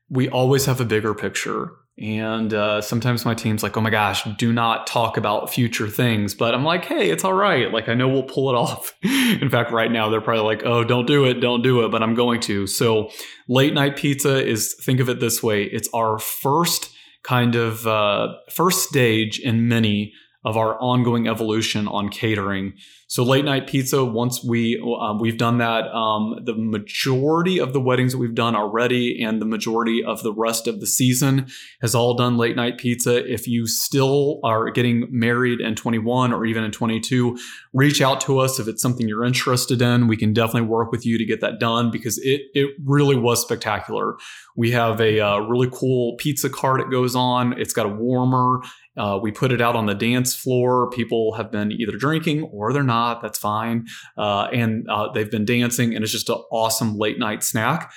we 0.10 0.28
always 0.28 0.66
have 0.66 0.82
a 0.82 0.86
bigger 0.86 1.14
picture 1.14 1.72
and 2.02 2.54
uh, 2.54 2.82
sometimes 2.82 3.26
my 3.26 3.34
team's 3.34 3.62
like, 3.62 3.76
oh 3.76 3.82
my 3.82 3.90
gosh, 3.90 4.24
do 4.38 4.54
not 4.54 4.88
talk 4.88 5.18
about 5.18 5.54
future 5.54 5.88
things. 5.90 6.34
But 6.34 6.56
I'm 6.56 6.64
like, 6.64 6.86
hey, 6.86 7.10
it's 7.10 7.26
all 7.26 7.34
right. 7.34 7.72
Like, 7.72 7.90
I 7.90 7.94
know 7.94 8.08
we'll 8.08 8.24
pull 8.24 8.50
it 8.50 8.56
off. 8.58 8.94
In 9.04 9.50
fact, 9.50 9.72
right 9.72 9.92
now, 9.92 10.10
they're 10.10 10.22
probably 10.22 10.44
like, 10.44 10.66
oh, 10.66 10.84
don't 10.84 11.06
do 11.06 11.26
it, 11.26 11.36
don't 11.36 11.62
do 11.62 11.86
it. 11.86 11.92
But 11.92 12.02
I'm 12.02 12.16
going 12.16 12.40
to. 12.42 12.68
So, 12.68 13.10
late 13.48 13.74
night 13.74 13.98
pizza 13.98 14.46
is, 14.46 14.76
think 14.82 15.00
of 15.00 15.10
it 15.10 15.20
this 15.20 15.44
way 15.44 15.64
it's 15.64 15.90
our 15.94 16.20
first 16.20 16.92
kind 17.24 17.56
of 17.56 17.86
uh, 17.86 18.34
first 18.50 18.88
stage 18.88 19.40
in 19.40 19.68
many 19.68 20.14
of 20.46 20.56
our 20.56 20.80
ongoing 20.80 21.28
evolution 21.28 21.88
on 21.88 22.10
catering. 22.10 22.74
So 23.08 23.24
late 23.24 23.44
night 23.44 23.68
pizza, 23.68 24.06
once 24.06 24.44
we 24.44 24.80
uh, 24.80 25.16
we've 25.20 25.38
done 25.38 25.58
that, 25.58 25.88
um, 25.94 26.40
the 26.44 26.54
majority 26.54 27.60
of 27.60 27.74
the 27.74 27.82
weddings 27.82 28.12
that 28.14 28.20
we've 28.20 28.36
done 28.36 28.56
already, 28.56 29.22
and 29.22 29.42
the 29.42 29.46
majority 29.46 30.04
of 30.04 30.22
the 30.22 30.32
rest 30.32 30.68
of 30.68 30.80
the 30.80 30.88
season 30.88 31.48
has 31.82 31.96
all 31.96 32.14
done 32.14 32.38
late 32.38 32.56
night 32.56 32.78
pizza. 32.78 33.26
If 33.26 33.48
you 33.48 33.66
still 33.66 34.40
are 34.44 34.70
getting 34.70 35.08
married 35.10 35.60
in 35.60 35.76
21 35.76 36.32
or 36.32 36.46
even 36.46 36.64
in 36.64 36.72
22, 36.72 37.38
reach 37.74 38.00
out 38.00 38.22
to 38.22 38.40
us 38.40 38.60
if 38.60 38.68
it's 38.68 38.82
something 38.82 39.08
you're 39.08 39.26
interested 39.26 39.82
in. 39.82 40.08
We 40.08 40.16
can 40.16 40.32
definitely 40.32 40.70
work 40.70 40.92
with 40.92 41.04
you 41.06 41.18
to 41.18 41.26
get 41.26 41.42
that 41.42 41.60
done 41.60 41.90
because 41.92 42.20
it 42.20 42.44
it 42.54 42.76
really 42.86 43.18
was 43.18 43.42
spectacular. 43.42 44.18
We 44.56 44.72
have 44.72 45.02
a 45.02 45.20
uh, 45.20 45.40
really 45.40 45.70
cool 45.74 46.16
pizza 46.18 46.50
cart 46.50 46.80
it 46.80 46.92
goes 46.92 47.16
on. 47.16 47.60
It's 47.60 47.74
got 47.74 47.88
a 47.88 47.90
warmer. 47.90 48.62
Uh, 49.00 49.18
we 49.22 49.32
put 49.32 49.52
it 49.52 49.62
out 49.62 49.76
on 49.76 49.86
the 49.86 49.96
dance 49.96 50.36
floor. 50.36 50.90
People 50.90 51.34
have 51.36 51.52
been 51.52 51.72
either 51.72 51.98
drinking 51.98 52.44
or 52.44 52.74
they're 52.74 52.84
not. 52.84 53.22
That's 53.22 53.40
fine. 53.40 53.88
Uh, 54.18 54.50
and 54.52 54.86
uh, 54.90 55.12
they've 55.14 55.32
been 55.32 55.46
dancing, 55.46 55.96
and 55.96 56.04
it's 56.04 56.12
just 56.12 56.30
an 56.30 56.36
awesome 56.52 56.98
late 56.98 57.18
night 57.18 57.42
snack. 57.42 57.92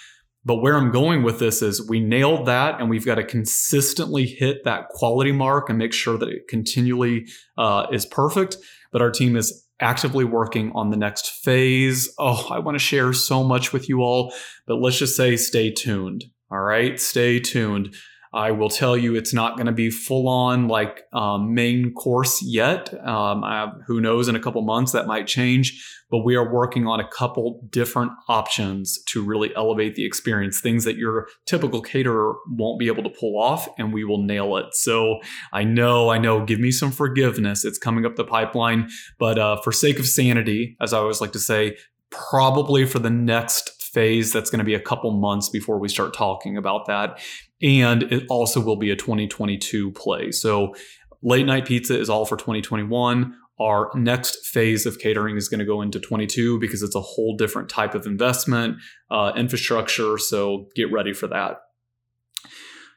But 0.44 0.56
where 0.56 0.76
I'm 0.76 0.90
going 0.90 1.22
with 1.22 1.38
this 1.38 1.62
is 1.62 1.88
we 1.88 2.00
nailed 2.00 2.46
that, 2.46 2.80
and 2.80 2.88
we've 2.88 3.04
got 3.04 3.16
to 3.16 3.24
consistently 3.24 4.26
hit 4.26 4.64
that 4.64 4.88
quality 4.88 5.32
mark 5.32 5.68
and 5.68 5.78
make 5.78 5.92
sure 5.92 6.16
that 6.18 6.28
it 6.28 6.48
continually 6.48 7.26
uh, 7.58 7.86
is 7.92 8.06
perfect. 8.06 8.56
But 8.92 9.02
our 9.02 9.10
team 9.10 9.36
is 9.36 9.66
actively 9.80 10.24
working 10.24 10.72
on 10.74 10.90
the 10.90 10.96
next 10.96 11.30
phase. 11.30 12.12
Oh, 12.18 12.48
I 12.50 12.60
want 12.60 12.76
to 12.76 12.84
share 12.84 13.12
so 13.12 13.42
much 13.42 13.72
with 13.72 13.88
you 13.88 14.00
all, 14.02 14.32
but 14.66 14.76
let's 14.76 14.98
just 14.98 15.16
say 15.16 15.36
stay 15.36 15.70
tuned. 15.70 16.24
All 16.50 16.60
right, 16.60 16.98
stay 17.00 17.40
tuned. 17.40 17.94
I 18.34 18.50
will 18.50 18.70
tell 18.70 18.96
you 18.96 19.14
it's 19.14 19.34
not 19.34 19.56
going 19.56 19.66
to 19.66 19.72
be 19.72 19.90
full 19.90 20.26
on 20.28 20.68
like 20.68 21.02
um, 21.12 21.54
main 21.54 21.92
course 21.92 22.42
yet. 22.42 22.92
Um, 23.06 23.42
have, 23.42 23.74
who 23.86 24.00
knows, 24.00 24.28
in 24.28 24.36
a 24.36 24.40
couple 24.40 24.62
months 24.62 24.92
that 24.92 25.06
might 25.06 25.26
change, 25.26 25.84
but 26.10 26.24
we 26.24 26.34
are 26.34 26.52
working 26.52 26.86
on 26.86 26.98
a 26.98 27.08
couple 27.08 27.60
different 27.70 28.12
options 28.28 29.02
to 29.08 29.22
really 29.22 29.54
elevate 29.54 29.96
the 29.96 30.06
experience, 30.06 30.60
things 30.60 30.84
that 30.84 30.96
your 30.96 31.28
typical 31.46 31.82
caterer 31.82 32.36
won't 32.48 32.78
be 32.78 32.86
able 32.86 33.02
to 33.02 33.10
pull 33.10 33.38
off, 33.38 33.68
and 33.78 33.92
we 33.92 34.04
will 34.04 34.22
nail 34.22 34.56
it. 34.56 34.74
So 34.74 35.20
I 35.52 35.64
know, 35.64 36.08
I 36.08 36.18
know, 36.18 36.44
give 36.44 36.60
me 36.60 36.70
some 36.70 36.90
forgiveness. 36.90 37.64
It's 37.64 37.78
coming 37.78 38.06
up 38.06 38.16
the 38.16 38.24
pipeline, 38.24 38.88
but 39.18 39.38
uh, 39.38 39.60
for 39.60 39.72
sake 39.72 39.98
of 39.98 40.06
sanity, 40.06 40.76
as 40.80 40.94
I 40.94 40.98
always 40.98 41.20
like 41.20 41.32
to 41.32 41.38
say, 41.38 41.76
probably 42.08 42.86
for 42.86 42.98
the 42.98 43.10
next 43.10 43.82
phase 43.82 44.32
that's 44.32 44.48
going 44.48 44.58
to 44.58 44.64
be 44.64 44.74
a 44.74 44.80
couple 44.80 45.10
months 45.10 45.50
before 45.50 45.78
we 45.78 45.88
start 45.88 46.14
talking 46.14 46.56
about 46.56 46.86
that 46.86 47.20
and 47.62 48.02
it 48.04 48.26
also 48.28 48.60
will 48.60 48.76
be 48.76 48.90
a 48.90 48.96
2022 48.96 49.92
play. 49.92 50.30
So 50.32 50.74
late 51.22 51.46
night 51.46 51.66
pizza 51.66 51.98
is 51.98 52.10
all 52.10 52.24
for 52.24 52.36
2021. 52.36 53.36
Our 53.60 53.90
next 53.94 54.46
phase 54.46 54.86
of 54.86 54.98
catering 54.98 55.36
is 55.36 55.48
going 55.48 55.60
to 55.60 55.66
go 55.66 55.82
into 55.82 56.00
22 56.00 56.58
because 56.58 56.82
it's 56.82 56.96
a 56.96 57.00
whole 57.00 57.36
different 57.36 57.68
type 57.68 57.94
of 57.94 58.06
investment, 58.06 58.78
uh, 59.10 59.32
infrastructure. 59.36 60.18
So 60.18 60.68
get 60.74 60.90
ready 60.90 61.12
for 61.12 61.28
that. 61.28 61.58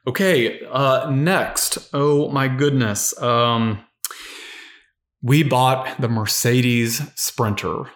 Okay, 0.08 0.64
uh, 0.70 1.10
next. 1.10 1.88
Oh 1.92 2.30
my 2.30 2.48
goodness. 2.48 3.20
Um, 3.20 3.80
we 5.22 5.42
bought 5.42 6.00
the 6.00 6.08
Mercedes 6.08 7.02
Sprinter. 7.16 7.82
I 7.82 7.88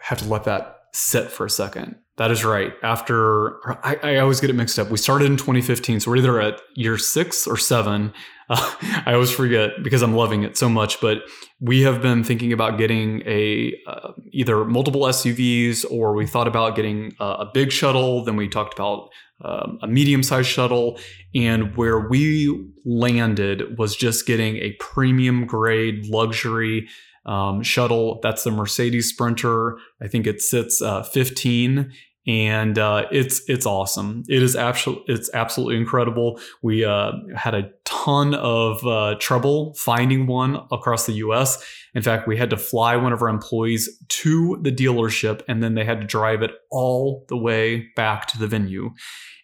have 0.00 0.18
to 0.18 0.28
let 0.28 0.44
that 0.44 0.76
sit 0.92 1.30
for 1.30 1.46
a 1.46 1.50
second. 1.50 1.96
That 2.20 2.30
is 2.30 2.44
right. 2.44 2.74
After 2.82 3.66
I, 3.82 3.96
I, 4.02 4.16
always 4.18 4.40
get 4.40 4.50
it 4.50 4.52
mixed 4.52 4.78
up. 4.78 4.90
We 4.90 4.98
started 4.98 5.24
in 5.24 5.38
2015, 5.38 6.00
so 6.00 6.10
we're 6.10 6.18
either 6.18 6.38
at 6.38 6.60
year 6.74 6.98
six 6.98 7.46
or 7.46 7.56
seven. 7.56 8.12
Uh, 8.52 8.74
I 9.06 9.12
always 9.14 9.30
forget 9.30 9.80
because 9.80 10.02
I'm 10.02 10.16
loving 10.16 10.42
it 10.42 10.58
so 10.58 10.68
much. 10.68 11.00
But 11.00 11.18
we 11.60 11.82
have 11.82 12.02
been 12.02 12.24
thinking 12.24 12.52
about 12.52 12.78
getting 12.78 13.22
a 13.24 13.72
uh, 13.86 14.10
either 14.32 14.64
multiple 14.64 15.02
SUVs 15.02 15.84
or 15.88 16.16
we 16.16 16.26
thought 16.26 16.48
about 16.48 16.74
getting 16.74 17.12
a, 17.20 17.24
a 17.24 17.50
big 17.54 17.70
shuttle. 17.70 18.24
Then 18.24 18.34
we 18.34 18.48
talked 18.48 18.74
about 18.74 19.10
um, 19.44 19.78
a 19.82 19.86
medium-sized 19.86 20.48
shuttle, 20.48 20.98
and 21.32 21.76
where 21.76 22.08
we 22.08 22.72
landed 22.84 23.78
was 23.78 23.94
just 23.94 24.26
getting 24.26 24.56
a 24.56 24.72
premium 24.80 25.46
grade 25.46 26.06
luxury 26.06 26.88
um, 27.26 27.62
shuttle. 27.62 28.18
That's 28.20 28.42
the 28.42 28.50
Mercedes 28.50 29.10
Sprinter. 29.10 29.78
I 30.02 30.08
think 30.08 30.26
it 30.26 30.42
sits 30.42 30.82
uh, 30.82 31.04
15 31.04 31.92
and 32.26 32.78
uh, 32.78 33.06
it's 33.10 33.42
it's 33.48 33.66
awesome. 33.66 34.24
It 34.28 34.42
is 34.42 34.54
absolutely 34.54 35.14
it's 35.14 35.30
absolutely 35.32 35.76
incredible. 35.76 36.40
We 36.62 36.84
uh, 36.84 37.12
had 37.34 37.54
a 37.54 37.70
ton 37.84 38.34
of 38.34 38.86
uh, 38.86 39.16
trouble 39.18 39.74
finding 39.74 40.26
one 40.26 40.60
across 40.70 41.06
the 41.06 41.14
U.S. 41.14 41.64
In 41.94 42.02
fact, 42.02 42.28
we 42.28 42.36
had 42.36 42.50
to 42.50 42.56
fly 42.56 42.96
one 42.96 43.12
of 43.12 43.22
our 43.22 43.28
employees 43.28 43.88
to 44.08 44.58
the 44.62 44.72
dealership, 44.72 45.42
and 45.48 45.62
then 45.62 45.74
they 45.74 45.84
had 45.84 46.00
to 46.00 46.06
drive 46.06 46.42
it 46.42 46.52
all 46.70 47.24
the 47.28 47.36
way 47.36 47.88
back 47.96 48.26
to 48.28 48.38
the 48.38 48.46
venue. 48.46 48.90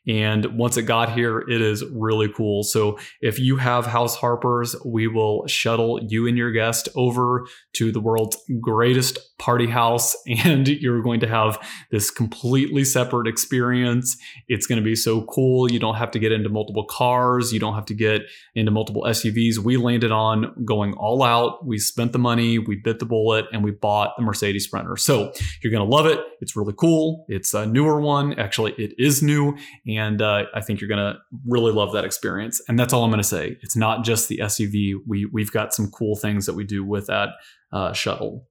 And 0.09 0.57
once 0.57 0.77
it 0.77 0.83
got 0.83 1.13
here, 1.13 1.41
it 1.41 1.61
is 1.61 1.85
really 1.93 2.29
cool. 2.29 2.63
So 2.63 2.99
if 3.21 3.41
you 3.41 3.57
have 3.57 3.87
House 3.87 4.15
Harpers, 4.15 4.77
we 4.85 5.09
will 5.09 5.47
shuttle 5.49 5.99
you 6.09 6.29
and 6.29 6.39
your 6.39 6.53
guest 6.53 6.89
over 6.95 7.47
to 7.75 7.91
the 7.91 8.01
world's 8.01 8.37
greatest 8.61 9.19
party 9.39 9.67
house, 9.67 10.17
and 10.45 10.69
you're 10.69 11.03
going 11.03 11.21
to 11.21 11.29
have 11.29 11.59
this 11.91 12.11
completely 12.11 12.85
separate 12.85 13.27
experience. 13.27 14.17
It's 14.49 14.67
going 14.67 14.81
to 14.81 14.85
be 14.85 14.95
so 14.95 15.23
cool. 15.23 15.71
You 15.71 15.81
don't 15.81 15.97
have 15.97 16.13
to 16.13 16.19
get 16.21 16.31
into 16.31 16.49
multiple 16.49 16.85
cars, 16.85 17.53
you 17.53 17.59
don't 17.59 17.75
have 17.75 17.87
to 17.87 17.95
get 17.95 18.23
into 18.55 18.71
multiple 18.71 19.05
SUVs. 19.09 19.59
We 19.59 19.77
landed 19.77 20.13
on 20.13 20.55
going 20.65 20.95
all 20.95 21.23
out. 21.23 21.67
We 21.67 21.79
spent 21.79 22.13
the 22.13 22.19
money, 22.19 22.36
we 22.37 22.77
bit 22.77 22.99
the 22.99 23.07
bullet, 23.07 23.47
and 23.53 23.65
we 23.65 23.71
bought 23.71 24.15
the 24.17 24.23
Mercedes 24.23 24.65
Sprinter. 24.65 24.97
So 24.97 25.33
you're 25.63 25.71
going 25.71 25.89
to 25.89 25.97
love 25.97 26.07
it. 26.07 26.21
It's 26.41 26.57
really 26.57 26.75
cool. 26.77 27.25
It's 27.29 27.55
a 27.55 27.67
newer 27.67 28.01
one. 28.01 28.39
Actually, 28.39 28.73
it 28.79 28.93
is 28.99 29.23
new 29.23 29.57
and 29.87 30.23
uh, 30.23 30.45
I 30.55 30.61
think 30.61 30.81
you're 30.81 30.89
going 30.89 31.15
to 31.15 31.19
really 31.47 31.73
love 31.73 31.93
that 31.93 32.05
experience. 32.05 32.61
And 32.69 32.79
that's 32.79 32.93
all 32.93 33.05
I'm 33.05 33.11
going 33.11 33.23
to 33.23 33.29
say. 33.29 33.57
It's 33.63 33.77
not 33.77 34.05
just 34.05 34.29
the 34.29 34.39
SUV. 34.39 34.95
We 35.07 35.29
we've 35.33 35.53
got 35.53 35.75
some 35.75 35.91
cool 35.91 36.17
things 36.17 36.47
that 36.47 36.55
we 36.55 36.65
do 36.65 36.85
with 36.85 37.07
that 37.07 37.31
uh, 37.73 37.93
shuttle. 37.93 38.47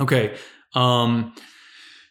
Okay. 0.00 0.36
Um, 0.74 1.34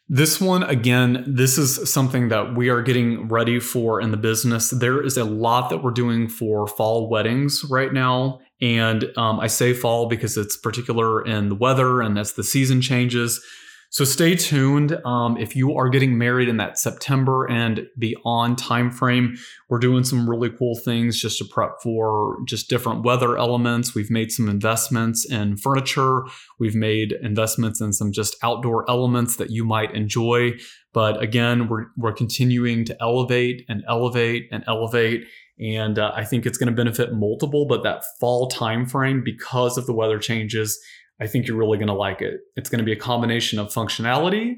this 0.09 0.39
one, 0.39 0.63
again, 0.63 1.23
this 1.25 1.57
is 1.57 1.91
something 1.91 2.27
that 2.27 2.55
we 2.55 2.69
are 2.69 2.81
getting 2.81 3.29
ready 3.29 3.59
for 3.59 4.01
in 4.01 4.11
the 4.11 4.17
business. 4.17 4.69
There 4.69 5.01
is 5.01 5.17
a 5.17 5.23
lot 5.23 5.69
that 5.69 5.81
we're 5.81 5.91
doing 5.91 6.27
for 6.27 6.67
fall 6.67 7.09
weddings 7.09 7.63
right 7.69 7.91
now. 7.91 8.39
And 8.63 9.05
um, 9.17 9.41
I 9.41 9.47
say 9.47 9.73
fall 9.73 10.07
because 10.07 10.37
it's 10.37 10.55
particular 10.55 11.23
in 11.25 11.49
the 11.49 11.55
weather 11.55 12.01
and 12.01 12.17
as 12.17 12.33
the 12.33 12.45
season 12.45 12.81
changes. 12.81 13.43
So 13.89 14.05
stay 14.05 14.35
tuned. 14.35 14.97
Um, 15.05 15.37
if 15.37 15.55
you 15.55 15.75
are 15.75 15.89
getting 15.89 16.17
married 16.17 16.47
in 16.49 16.57
that 16.57 16.79
September 16.79 17.45
and 17.47 17.85
beyond 17.99 18.57
timeframe, 18.57 19.37
we're 19.69 19.79
doing 19.79 20.03
some 20.03 20.27
really 20.27 20.49
cool 20.49 20.79
things 20.83 21.19
just 21.19 21.37
to 21.39 21.45
prep 21.45 21.73
for 21.83 22.37
just 22.47 22.69
different 22.69 23.03
weather 23.03 23.37
elements. 23.37 23.93
We've 23.93 24.09
made 24.09 24.31
some 24.31 24.49
investments 24.49 25.29
in 25.29 25.57
furniture. 25.57 26.23
We've 26.57 26.73
made 26.73 27.11
investments 27.21 27.81
in 27.81 27.93
some 27.93 28.11
just 28.13 28.35
outdoor 28.41 28.89
elements 28.89 29.35
that 29.35 29.51
you 29.51 29.63
might 29.63 29.93
enjoy. 29.93 30.53
But 30.93 31.21
again, 31.21 31.67
we're, 31.67 31.87
we're 31.97 32.13
continuing 32.13 32.85
to 32.85 32.97
elevate 32.99 33.65
and 33.67 33.83
elevate 33.87 34.47
and 34.51 34.63
elevate. 34.67 35.25
And 35.59 35.99
uh, 35.99 36.11
I 36.15 36.25
think 36.25 36.45
it's 36.45 36.57
going 36.57 36.69
to 36.69 36.75
benefit 36.75 37.13
multiple, 37.13 37.67
but 37.67 37.83
that 37.83 38.03
fall 38.19 38.49
timeframe, 38.49 39.23
because 39.23 39.77
of 39.77 39.85
the 39.85 39.93
weather 39.93 40.19
changes, 40.19 40.79
I 41.21 41.27
think 41.27 41.47
you're 41.47 41.57
really 41.57 41.77
going 41.77 41.87
to 41.87 41.93
like 41.93 42.21
it. 42.21 42.39
It's 42.55 42.69
going 42.69 42.79
to 42.79 42.85
be 42.85 42.91
a 42.91 42.97
combination 42.97 43.59
of 43.59 43.67
functionality 43.67 44.55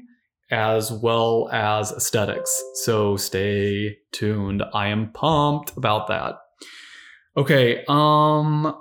as 0.50 0.92
well 0.92 1.48
as 1.52 1.92
aesthetics. 1.92 2.62
So 2.84 3.16
stay 3.16 3.98
tuned. 4.12 4.62
I 4.72 4.88
am 4.88 5.12
pumped 5.12 5.76
about 5.76 6.06
that. 6.08 6.36
Okay, 7.36 7.84
um 7.88 8.74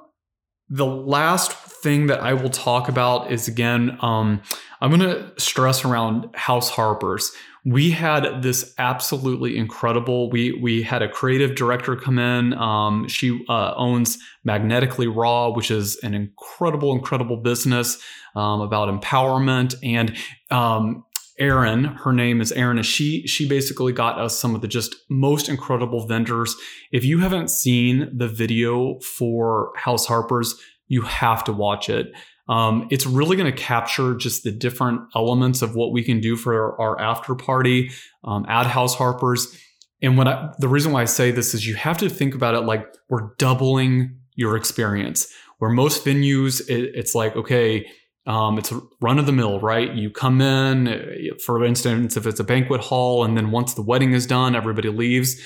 the 0.70 0.86
last 0.86 1.52
thing 1.52 2.08
that 2.08 2.22
I 2.22 2.34
will 2.34 2.50
talk 2.50 2.88
about 2.90 3.32
is 3.32 3.48
again 3.48 3.98
um 4.02 4.42
I'm 4.82 4.90
going 4.90 5.02
to 5.02 5.32
stress 5.40 5.86
around 5.86 6.30
House 6.36 6.70
Harpers 6.70 7.32
we 7.66 7.90
had 7.90 8.44
this 8.44 8.76
absolutely 8.78 9.58
incredible. 9.58 10.30
We 10.30 10.52
we 10.52 10.84
had 10.84 11.02
a 11.02 11.10
creative 11.10 11.56
director 11.56 11.96
come 11.96 12.20
in. 12.20 12.54
Um, 12.54 13.08
she 13.08 13.44
uh, 13.50 13.74
owns 13.76 14.20
Magnetically 14.44 15.08
Raw, 15.08 15.50
which 15.50 15.72
is 15.72 15.98
an 16.04 16.14
incredible, 16.14 16.94
incredible 16.94 17.38
business 17.38 18.02
um, 18.36 18.62
about 18.62 18.88
empowerment. 18.90 19.74
And 19.82 20.16
um, 20.52 21.06
Erin, 21.40 21.86
her 21.86 22.14
name 22.14 22.40
is 22.40 22.52
Erin, 22.52 22.82
she 22.84 23.26
she 23.26 23.50
basically 23.50 23.92
got 23.92 24.20
us 24.20 24.38
some 24.38 24.54
of 24.54 24.62
the 24.62 24.68
just 24.68 24.96
most 25.10 25.50
incredible 25.50 26.06
vendors. 26.06 26.56
If 26.92 27.04
you 27.04 27.20
haven't 27.20 27.50
seen 27.50 28.10
the 28.16 28.28
video 28.28 29.00
for 29.00 29.72
House 29.76 30.06
Harpers, 30.06 30.54
you 30.88 31.02
have 31.02 31.44
to 31.46 31.52
watch 31.52 31.90
it. 31.90 32.14
Um, 32.48 32.88
it's 32.92 33.06
really 33.06 33.36
going 33.36 33.52
to 33.52 33.58
capture 33.58 34.16
just 34.16 34.44
the 34.44 34.52
different 34.52 35.02
elements 35.16 35.62
of 35.62 35.76
what 35.76 35.92
we 35.92 36.04
can 36.04 36.20
do 36.20 36.36
for 36.36 36.80
our, 36.80 37.00
after 37.00 37.34
party 37.36 37.92
um, 38.24 38.46
at 38.48 38.68
House 38.68 38.96
Harper's. 38.96 39.58
And 40.02 40.18
when 40.18 40.28
I, 40.28 40.54
the 40.60 40.68
reason 40.68 40.92
why 40.92 41.02
I 41.02 41.06
say 41.06 41.32
this 41.32 41.54
is 41.54 41.66
you 41.66 41.76
have 41.76 41.98
to 42.00 42.10
think 42.10 42.36
about 42.36 42.54
it 42.54 42.62
like 42.62 42.86
we're 43.10 43.34
doubling 43.38 44.20
your 44.36 44.56
experience. 44.56 45.32
Where 45.58 45.72
most 45.72 46.06
venues, 46.06 46.62
it, 46.70 46.92
it's 46.94 47.16
like, 47.16 47.36
okay, 47.36 47.88
um, 48.28 48.58
it's 48.58 48.74
run 49.02 49.20
of 49.20 49.26
the 49.26 49.32
mill, 49.32 49.60
right? 49.60 49.94
You 49.94 50.10
come 50.10 50.42
in, 50.42 51.38
for 51.46 51.64
instance, 51.64 52.18
if 52.18 52.26
it's 52.26 52.40
a 52.40 52.44
banquet 52.44 52.82
hall, 52.82 53.24
and 53.24 53.38
then 53.38 53.52
once 53.52 53.76
the 53.76 53.84
wedding 53.84 54.14
is 54.14 54.26
done, 54.26 54.56
everybody 54.56 54.90
leaves. 54.90 55.40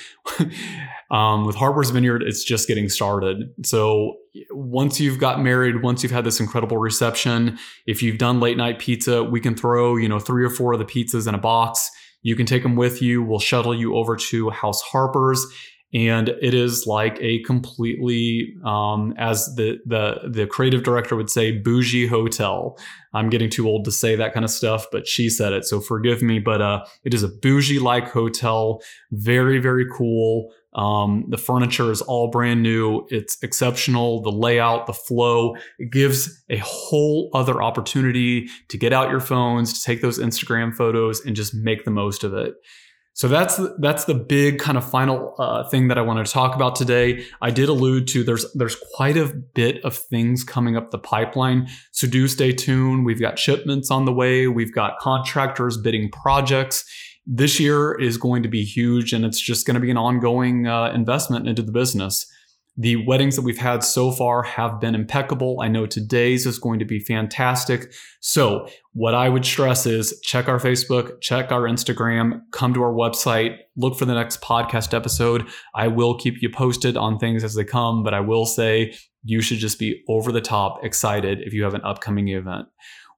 um, 1.10 1.44
with 1.46 1.56
Harper's 1.56 1.90
Vineyard, 1.90 2.22
it's 2.22 2.42
just 2.42 2.66
getting 2.66 2.88
started. 2.88 3.52
So 3.64 4.16
once 4.50 5.00
you've 5.00 5.18
got 5.18 5.42
married, 5.42 5.82
once 5.82 6.02
you've 6.02 6.12
had 6.12 6.24
this 6.24 6.40
incredible 6.40 6.78
reception, 6.78 7.58
if 7.86 8.02
you've 8.02 8.18
done 8.18 8.40
late 8.40 8.56
night 8.56 8.78
pizza, 8.78 9.24
we 9.24 9.40
can 9.40 9.54
throw 9.54 9.96
you 9.96 10.08
know 10.08 10.18
three 10.18 10.44
or 10.44 10.50
four 10.50 10.72
of 10.72 10.78
the 10.78 10.84
pizzas 10.84 11.26
in 11.28 11.34
a 11.34 11.38
box. 11.38 11.90
You 12.22 12.36
can 12.36 12.46
take 12.46 12.62
them 12.62 12.76
with 12.76 13.00
you. 13.00 13.22
We'll 13.22 13.38
shuttle 13.38 13.74
you 13.74 13.96
over 13.96 14.16
to 14.16 14.50
House 14.50 14.82
Harper's 14.82 15.46
and 15.92 16.28
it 16.28 16.54
is 16.54 16.86
like 16.86 17.18
a 17.20 17.42
completely 17.42 18.54
um, 18.64 19.12
as 19.18 19.52
the 19.56 19.78
the 19.84 20.28
the 20.28 20.46
creative 20.46 20.84
director 20.84 21.16
would 21.16 21.30
say 21.30 21.50
bougie 21.50 22.06
hotel. 22.06 22.78
I'm 23.12 23.28
getting 23.28 23.50
too 23.50 23.66
old 23.66 23.84
to 23.86 23.92
say 23.92 24.14
that 24.14 24.32
kind 24.32 24.44
of 24.44 24.50
stuff 24.50 24.86
but 24.92 25.08
she 25.08 25.28
said 25.28 25.52
it 25.52 25.64
so 25.64 25.80
forgive 25.80 26.22
me. 26.22 26.38
But 26.38 26.62
uh, 26.62 26.84
it 27.04 27.12
is 27.12 27.22
a 27.24 27.28
bougie 27.28 27.80
like 27.80 28.08
hotel 28.10 28.80
very 29.10 29.58
very 29.58 29.86
cool. 29.92 30.52
Um, 30.74 31.24
the 31.28 31.38
furniture 31.38 31.90
is 31.90 32.00
all 32.00 32.30
brand 32.30 32.62
new. 32.62 33.04
It's 33.08 33.36
exceptional. 33.42 34.22
The 34.22 34.30
layout 34.30 34.86
the 34.86 34.92
flow 34.92 35.56
it 35.80 35.90
gives 35.90 36.40
a 36.48 36.58
whole 36.58 37.30
other 37.34 37.60
opportunity 37.60 38.48
to 38.68 38.78
get 38.78 38.92
out 38.92 39.10
your 39.10 39.18
phones 39.20 39.72
to 39.72 39.84
take 39.84 40.02
those 40.02 40.20
instagram 40.20 40.74
photos 40.74 41.24
and 41.24 41.34
just 41.34 41.52
make 41.54 41.84
the 41.84 41.90
most 41.90 42.22
of 42.22 42.32
it 42.34 42.54
so 43.20 43.28
that's 43.28 43.60
that's 43.80 44.06
the 44.06 44.14
big 44.14 44.58
kind 44.58 44.78
of 44.78 44.90
final 44.90 45.34
uh, 45.38 45.68
thing 45.68 45.88
that 45.88 45.98
I 45.98 46.00
want 46.00 46.26
to 46.26 46.32
talk 46.32 46.54
about 46.56 46.74
today. 46.74 47.22
I 47.42 47.50
did 47.50 47.68
allude 47.68 48.08
to 48.08 48.24
there's 48.24 48.50
there's 48.54 48.76
quite 48.94 49.18
a 49.18 49.26
bit 49.26 49.84
of 49.84 49.94
things 49.94 50.42
coming 50.42 50.74
up 50.74 50.90
the 50.90 50.96
pipeline. 50.96 51.68
So 51.92 52.08
do 52.08 52.26
stay 52.28 52.50
tuned. 52.50 53.04
We've 53.04 53.20
got 53.20 53.38
shipments 53.38 53.90
on 53.90 54.06
the 54.06 54.12
way. 54.14 54.46
We've 54.46 54.72
got 54.72 54.98
contractors 55.00 55.76
bidding 55.76 56.10
projects. 56.10 56.82
This 57.26 57.60
year 57.60 57.92
is 58.00 58.16
going 58.16 58.42
to 58.42 58.48
be 58.48 58.64
huge, 58.64 59.12
and 59.12 59.26
it's 59.26 59.38
just 59.38 59.66
going 59.66 59.74
to 59.74 59.80
be 59.80 59.90
an 59.90 59.98
ongoing 59.98 60.66
uh, 60.66 60.90
investment 60.94 61.46
into 61.46 61.60
the 61.60 61.72
business. 61.72 62.24
The 62.76 63.04
weddings 63.04 63.36
that 63.36 63.42
we've 63.42 63.58
had 63.58 63.84
so 63.84 64.10
far 64.10 64.42
have 64.42 64.80
been 64.80 64.94
impeccable. 64.94 65.60
I 65.60 65.68
know 65.68 65.86
today's 65.86 66.46
is 66.46 66.58
going 66.58 66.78
to 66.78 66.84
be 66.84 67.00
fantastic. 67.00 67.92
So, 68.20 68.68
what 68.92 69.14
I 69.14 69.28
would 69.28 69.44
stress 69.44 69.86
is 69.86 70.18
check 70.22 70.48
our 70.48 70.58
Facebook, 70.58 71.20
check 71.20 71.52
our 71.52 71.62
Instagram, 71.62 72.40
come 72.52 72.72
to 72.74 72.82
our 72.82 72.92
website, 72.92 73.56
look 73.76 73.98
for 73.98 74.04
the 74.04 74.14
next 74.14 74.40
podcast 74.40 74.94
episode. 74.94 75.46
I 75.74 75.88
will 75.88 76.16
keep 76.16 76.40
you 76.40 76.48
posted 76.48 76.96
on 76.96 77.18
things 77.18 77.44
as 77.44 77.54
they 77.54 77.64
come, 77.64 78.02
but 78.02 78.14
I 78.14 78.20
will 78.20 78.46
say 78.46 78.94
you 79.24 79.40
should 79.40 79.58
just 79.58 79.78
be 79.78 80.02
over 80.08 80.32
the 80.32 80.40
top 80.40 80.84
excited 80.84 81.40
if 81.42 81.52
you 81.52 81.64
have 81.64 81.74
an 81.74 81.84
upcoming 81.84 82.28
event. 82.28 82.66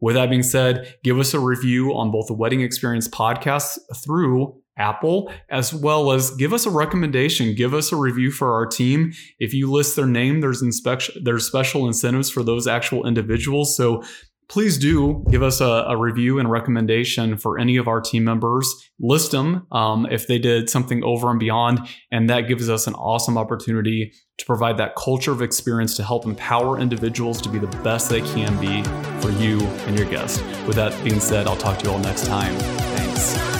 With 0.00 0.16
that 0.16 0.30
being 0.30 0.42
said, 0.42 0.96
give 1.04 1.18
us 1.20 1.32
a 1.32 1.38
review 1.38 1.94
on 1.94 2.10
both 2.10 2.26
the 2.26 2.34
Wedding 2.34 2.60
Experience 2.60 3.06
podcast 3.06 3.78
through 4.04 4.60
Apple, 4.78 5.32
as 5.50 5.74
well 5.74 6.12
as 6.12 6.30
give 6.32 6.52
us 6.52 6.66
a 6.66 6.70
recommendation, 6.70 7.54
give 7.54 7.74
us 7.74 7.92
a 7.92 7.96
review 7.96 8.30
for 8.30 8.52
our 8.54 8.66
team. 8.66 9.12
If 9.38 9.52
you 9.52 9.70
list 9.70 9.96
their 9.96 10.06
name, 10.06 10.40
there's 10.40 10.62
inspection, 10.62 11.22
there's 11.24 11.46
special 11.46 11.86
incentives 11.86 12.30
for 12.30 12.42
those 12.42 12.66
actual 12.66 13.06
individuals. 13.06 13.76
So 13.76 14.02
please 14.48 14.76
do 14.76 15.24
give 15.30 15.42
us 15.42 15.60
a, 15.60 15.86
a 15.88 15.96
review 15.96 16.38
and 16.38 16.50
recommendation 16.50 17.38
for 17.38 17.58
any 17.58 17.76
of 17.76 17.88
our 17.88 18.00
team 18.00 18.24
members. 18.24 18.90
List 19.00 19.30
them 19.30 19.66
um, 19.72 20.06
if 20.10 20.26
they 20.26 20.38
did 20.38 20.68
something 20.68 21.02
over 21.04 21.30
and 21.30 21.40
beyond, 21.40 21.80
and 22.10 22.28
that 22.28 22.42
gives 22.42 22.68
us 22.68 22.86
an 22.86 22.94
awesome 22.94 23.38
opportunity 23.38 24.12
to 24.38 24.44
provide 24.44 24.76
that 24.76 24.94
culture 24.96 25.32
of 25.32 25.40
experience 25.40 25.96
to 25.96 26.02
help 26.02 26.26
empower 26.26 26.78
individuals 26.78 27.40
to 27.40 27.48
be 27.48 27.58
the 27.58 27.66
best 27.78 28.10
they 28.10 28.20
can 28.20 28.58
be 28.60 28.82
for 29.20 29.30
you 29.30 29.60
and 29.86 29.98
your 29.98 30.08
guest. 30.08 30.42
With 30.66 30.76
that 30.76 30.92
being 31.04 31.20
said, 31.20 31.46
I'll 31.46 31.56
talk 31.56 31.78
to 31.78 31.86
you 31.86 31.92
all 31.92 31.98
next 31.98 32.26
time. 32.26 32.54
Thanks. 32.96 33.51